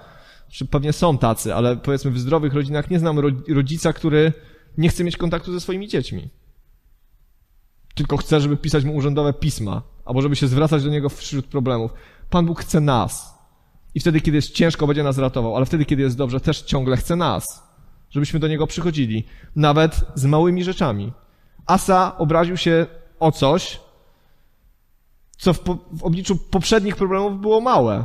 [0.48, 3.18] czy pewnie są tacy, ale powiedzmy w zdrowych rodzinach nie znam
[3.48, 4.32] rodzica, który
[4.78, 6.39] nie chce mieć kontaktu ze swoimi dziećmi
[8.00, 11.92] tylko chce, żeby pisać mu urzędowe pisma, albo żeby się zwracać do niego wśród problemów.
[12.30, 13.38] Pan Bóg chce nas.
[13.94, 16.96] I wtedy, kiedy jest ciężko, będzie nas ratował, ale wtedy, kiedy jest dobrze, też ciągle
[16.96, 17.62] chce nas,
[18.10, 19.24] żebyśmy do niego przychodzili,
[19.56, 21.12] nawet z małymi rzeczami.
[21.66, 22.86] Asa obraził się
[23.20, 23.80] o coś,
[25.38, 28.04] co w, po, w obliczu poprzednich problemów było małe.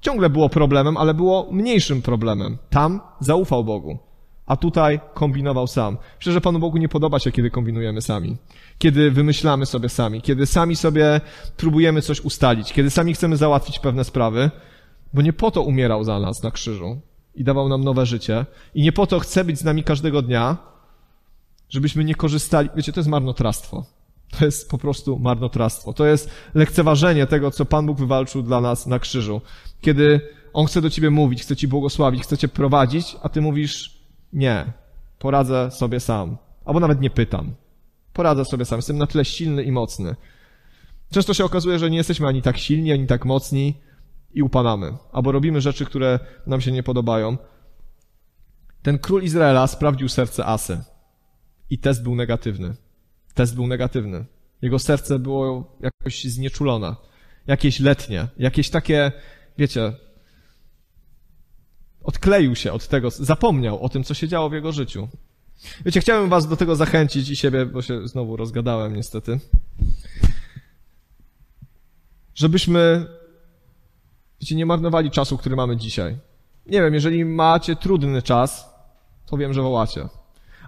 [0.00, 2.58] Ciągle było problemem, ale było mniejszym problemem.
[2.70, 4.09] Tam zaufał Bogu
[4.50, 5.96] a tutaj kombinował sam.
[6.20, 8.36] Że Panu Bogu nie podoba się, kiedy kombinujemy sami,
[8.78, 11.20] kiedy wymyślamy sobie sami, kiedy sami sobie
[11.56, 14.50] próbujemy coś ustalić, kiedy sami chcemy załatwić pewne sprawy,
[15.14, 17.00] bo nie po to umierał za nas na krzyżu
[17.34, 20.56] i dawał nam nowe życie i nie po to chce być z nami każdego dnia,
[21.68, 22.68] żebyśmy nie korzystali.
[22.76, 23.84] Wiecie, to jest marnotrawstwo.
[24.38, 25.92] To jest po prostu marnotrawstwo.
[25.92, 29.40] To jest lekceważenie tego, co Pan Bóg wywalczył dla nas na krzyżu.
[29.80, 30.20] Kiedy
[30.52, 33.99] On chce do ciebie mówić, chce ci błogosławić, chce cię prowadzić, a ty mówisz,
[34.32, 34.72] nie,
[35.18, 36.36] poradzę sobie sam.
[36.64, 37.54] Albo nawet nie pytam.
[38.12, 38.78] Poradzę sobie sam.
[38.78, 40.16] Jestem na tyle silny i mocny.
[41.10, 43.80] Często się okazuje, że nie jesteśmy ani tak silni, ani tak mocni
[44.34, 44.92] i upadamy.
[45.12, 47.38] Albo robimy rzeczy, które nam się nie podobają.
[48.82, 50.80] Ten król Izraela sprawdził serce Asy.
[51.70, 52.74] I test był negatywny.
[53.34, 54.24] Test był negatywny.
[54.62, 56.96] Jego serce było jakoś znieczulone.
[57.46, 58.28] Jakieś letnie.
[58.38, 59.12] Jakieś takie,
[59.58, 59.92] wiecie,
[62.02, 65.08] odkleił się od tego, zapomniał o tym, co się działo w jego życiu.
[65.84, 69.40] Wiecie, chciałem was do tego zachęcić i siebie, bo się znowu rozgadałem niestety,
[72.34, 73.06] żebyśmy,
[74.40, 76.16] wiecie, nie marnowali czasu, który mamy dzisiaj.
[76.66, 78.74] Nie wiem, jeżeli macie trudny czas,
[79.26, 80.08] to wiem, że wołacie.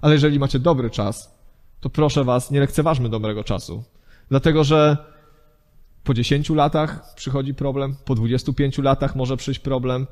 [0.03, 1.35] Ale jeżeli macie dobry czas,
[1.80, 3.85] to proszę was, nie lekceważmy dobrego czasu.
[4.28, 4.97] Dlatego, że
[6.05, 10.07] po 10 latach przychodzi problem, po 25 latach może przyjść problem,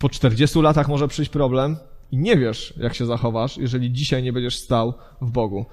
[0.00, 1.76] po 40 latach może przyjść problem
[2.10, 5.66] i nie wiesz, jak się zachowasz, jeżeli dzisiaj nie będziesz stał w Bogu.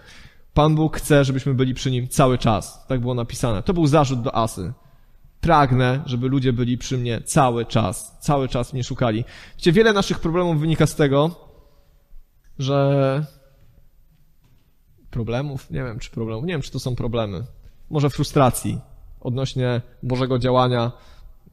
[0.54, 2.88] Pan Bóg chce, żebyśmy byli przy Nim cały czas.
[2.88, 3.64] Tak było napisane.
[3.64, 4.74] To był zarzut do Asy.
[5.42, 8.18] Pragnę, żeby ludzie byli przy mnie cały czas.
[8.20, 9.24] Cały czas mnie szukali.
[9.58, 11.36] Wiecie, wiele naszych problemów wynika z tego,
[12.60, 13.26] że
[15.10, 17.44] problemów, nie wiem czy problemów, nie wiem czy to są problemy.
[17.90, 18.80] Może frustracji
[19.22, 20.92] odnośnie Bożego działania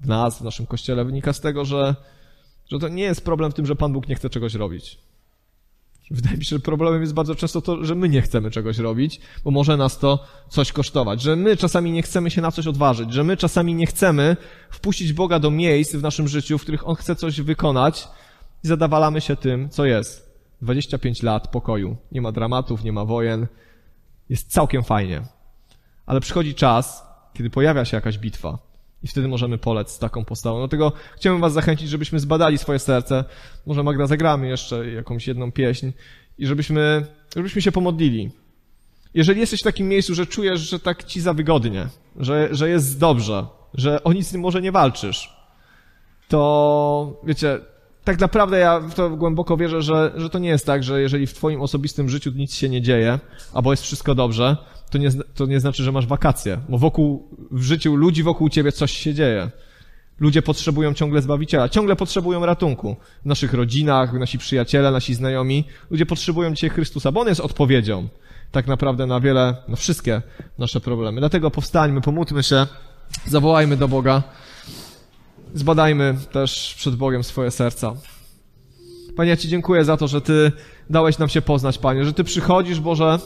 [0.01, 1.95] w nas, w naszym kościele wynika z tego, że
[2.71, 4.99] że to nie jest problem w tym, że Pan Bóg nie chce czegoś robić.
[6.11, 9.21] Wydaje mi się, że problemem jest bardzo często to, że my nie chcemy czegoś robić,
[9.45, 11.23] bo może nas to coś kosztować.
[11.23, 14.37] Że my czasami nie chcemy się na coś odważyć, że my czasami nie chcemy
[14.71, 18.09] wpuścić Boga do miejsc w naszym życiu, w których On chce coś wykonać
[18.65, 20.35] i zadawalamy się tym, co jest.
[20.63, 21.97] 25 lat pokoju.
[22.13, 23.47] Nie ma dramatów, nie ma wojen.
[24.29, 25.23] Jest całkiem fajnie.
[26.07, 28.74] Ale przychodzi czas, kiedy pojawia się jakaś bitwa
[29.05, 30.59] i wtedy możemy polec z taką postawą.
[30.59, 33.25] Dlatego chciałbym was zachęcić, żebyśmy zbadali swoje serce.
[33.67, 35.91] Może Magda zagramy jeszcze jakąś jedną pieśń
[36.39, 38.31] i żebyśmy, żebyśmy się pomodlili.
[39.15, 41.87] Jeżeli jesteś w takim miejscu, że czujesz, że tak ci za wygodnie,
[42.17, 45.37] że, że jest dobrze, że o nic może nie walczysz,
[46.29, 47.61] to wiecie,
[48.05, 51.27] tak naprawdę ja w to głęboko wierzę, że, że to nie jest tak, że jeżeli
[51.27, 53.19] w twoim osobistym życiu nic się nie dzieje,
[53.55, 54.57] albo jest wszystko dobrze,
[54.91, 58.73] to nie, to nie znaczy, że masz wakacje, bo wokół, w życiu ludzi wokół ciebie
[58.73, 59.51] coś się dzieje.
[60.21, 62.97] Ludzie potrzebują ciągle Zbawiciela, ciągle potrzebują ratunku.
[63.23, 65.65] W naszych rodzinach, nasi przyjaciele, nasi znajomi.
[65.91, 68.09] Ludzie potrzebują dzisiaj Chrystusa, bo On jest odpowiedzią
[68.53, 70.23] tak naprawdę na wiele, na wszystkie
[70.59, 71.21] nasze problemy.
[71.21, 72.67] Dlatego powstańmy, pomódlmy się,
[73.27, 74.23] zawołajmy do Boga,
[75.55, 77.95] zbadajmy też przed Bogiem swoje serca.
[79.17, 80.53] Panie, ja Ci dziękuję za to, że Ty
[80.91, 83.19] dałeś nam się poznać, Panie, że Ty przychodzisz, Boże,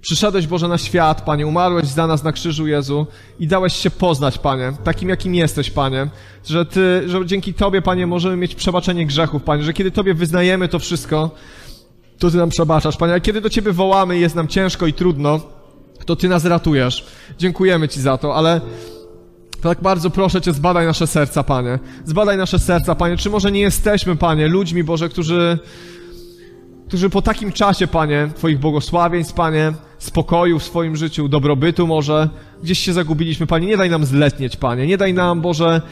[0.00, 3.06] Przyszedłeś, Boże, na świat, Panie, umarłeś za nas na krzyżu, Jezu,
[3.38, 6.08] i dałeś się poznać, Panie, takim, jakim jesteś, Panie,
[6.44, 10.68] że Ty, że dzięki Tobie, Panie, możemy mieć przebaczenie grzechów, Panie, że kiedy Tobie wyznajemy
[10.68, 11.30] to wszystko,
[12.18, 15.40] to Ty nam przebaczasz, Panie, a kiedy do Ciebie wołamy jest nam ciężko i trudno,
[16.04, 17.06] to Ty nas ratujesz.
[17.38, 18.60] Dziękujemy Ci za to, ale
[19.62, 21.78] tak bardzo proszę Cię, zbadaj nasze serca, Panie.
[22.04, 23.16] Zbadaj nasze serca, Panie.
[23.16, 25.58] Czy może nie jesteśmy, Panie, ludźmi, Boże, którzy
[26.88, 32.28] którzy po takim czasie, Panie, Twoich błogosławieństw, Panie, spokoju w swoim życiu, dobrobytu może,
[32.62, 35.82] gdzieś się zagubiliśmy, Panie, nie daj nam zletnieć, Panie, nie daj nam, Boże,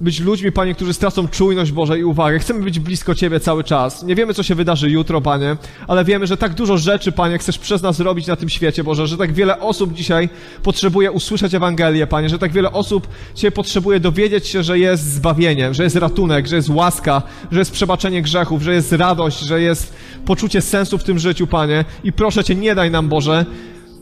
[0.00, 2.38] być ludźmi, Panie, którzy stracą czujność, Boże, i uwagę.
[2.38, 4.02] Chcemy być blisko Ciebie cały czas.
[4.02, 5.56] Nie wiemy, co się wydarzy jutro, Panie,
[5.88, 9.06] ale wiemy, że tak dużo rzeczy, Panie, chcesz przez nas robić na tym świecie, Boże,
[9.06, 10.28] że tak wiele osób dzisiaj
[10.62, 15.74] potrzebuje usłyszeć Ewangelię, Panie, że tak wiele osób dzisiaj potrzebuje dowiedzieć się, że jest zbawienie,
[15.74, 17.22] że jest ratunek, że jest łaska,
[17.52, 21.84] że jest przebaczenie grzechów, że jest radość, że jest poczucie sensu w tym życiu, Panie.
[22.04, 23.46] I proszę Cię, nie daj nam, Boże,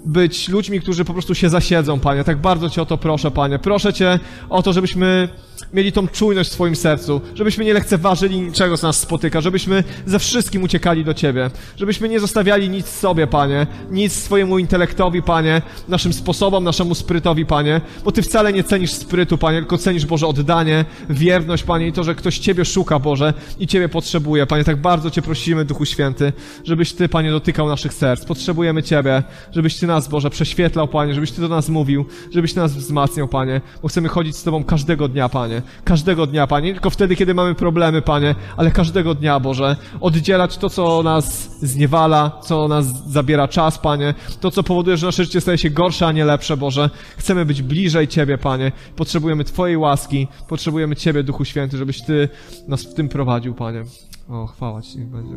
[0.04, 2.24] być ludźmi, którzy po prostu się zasiedzą, Panie.
[2.24, 3.58] Tak bardzo Cię o to proszę, Panie.
[3.58, 4.18] Proszę Cię
[4.48, 5.28] o to, żebyśmy
[5.72, 10.18] mieli tą czujność w swoim sercu, żebyśmy nie lekceważyli niczego, co nas spotyka, żebyśmy ze
[10.18, 16.12] wszystkim uciekali do Ciebie, żebyśmy nie zostawiali nic sobie, Panie, nic swojemu intelektowi, Panie, naszym
[16.12, 20.84] sposobom, naszemu sprytowi, Panie, bo Ty wcale nie cenisz sprytu, Panie, tylko cenisz, Boże, oddanie,
[21.10, 25.10] wierność, Panie, i to, że ktoś Ciebie szuka, Boże, i Ciebie potrzebuje, Panie, tak bardzo
[25.10, 26.32] Cię prosimy, Duchu Święty,
[26.64, 31.32] żebyś Ty, Panie, dotykał naszych serc, potrzebujemy Ciebie, żebyś Ty nas, Boże, prześwietlał, Panie, żebyś
[31.32, 32.04] Ty do nas mówił,
[32.34, 35.49] żebyś Ty nas wzmacniał, Panie, bo chcemy chodzić z Tobą każdego dnia, Panie,
[35.84, 40.56] każdego dnia, Panie, nie tylko wtedy, kiedy mamy problemy, Panie, ale każdego dnia, Boże, oddzielać
[40.56, 45.40] to, co nas zniewala, co nas zabiera czas, Panie, to, co powoduje, że nasze życie
[45.40, 46.90] staje się gorsze, a nie lepsze, Boże.
[47.16, 52.28] Chcemy być bliżej Ciebie, Panie, potrzebujemy Twojej łaski, potrzebujemy Ciebie, Duchu Święty, żebyś Ty
[52.68, 53.84] nas w tym prowadził, Panie.
[54.28, 55.34] O, chwała Ci, niech będzie.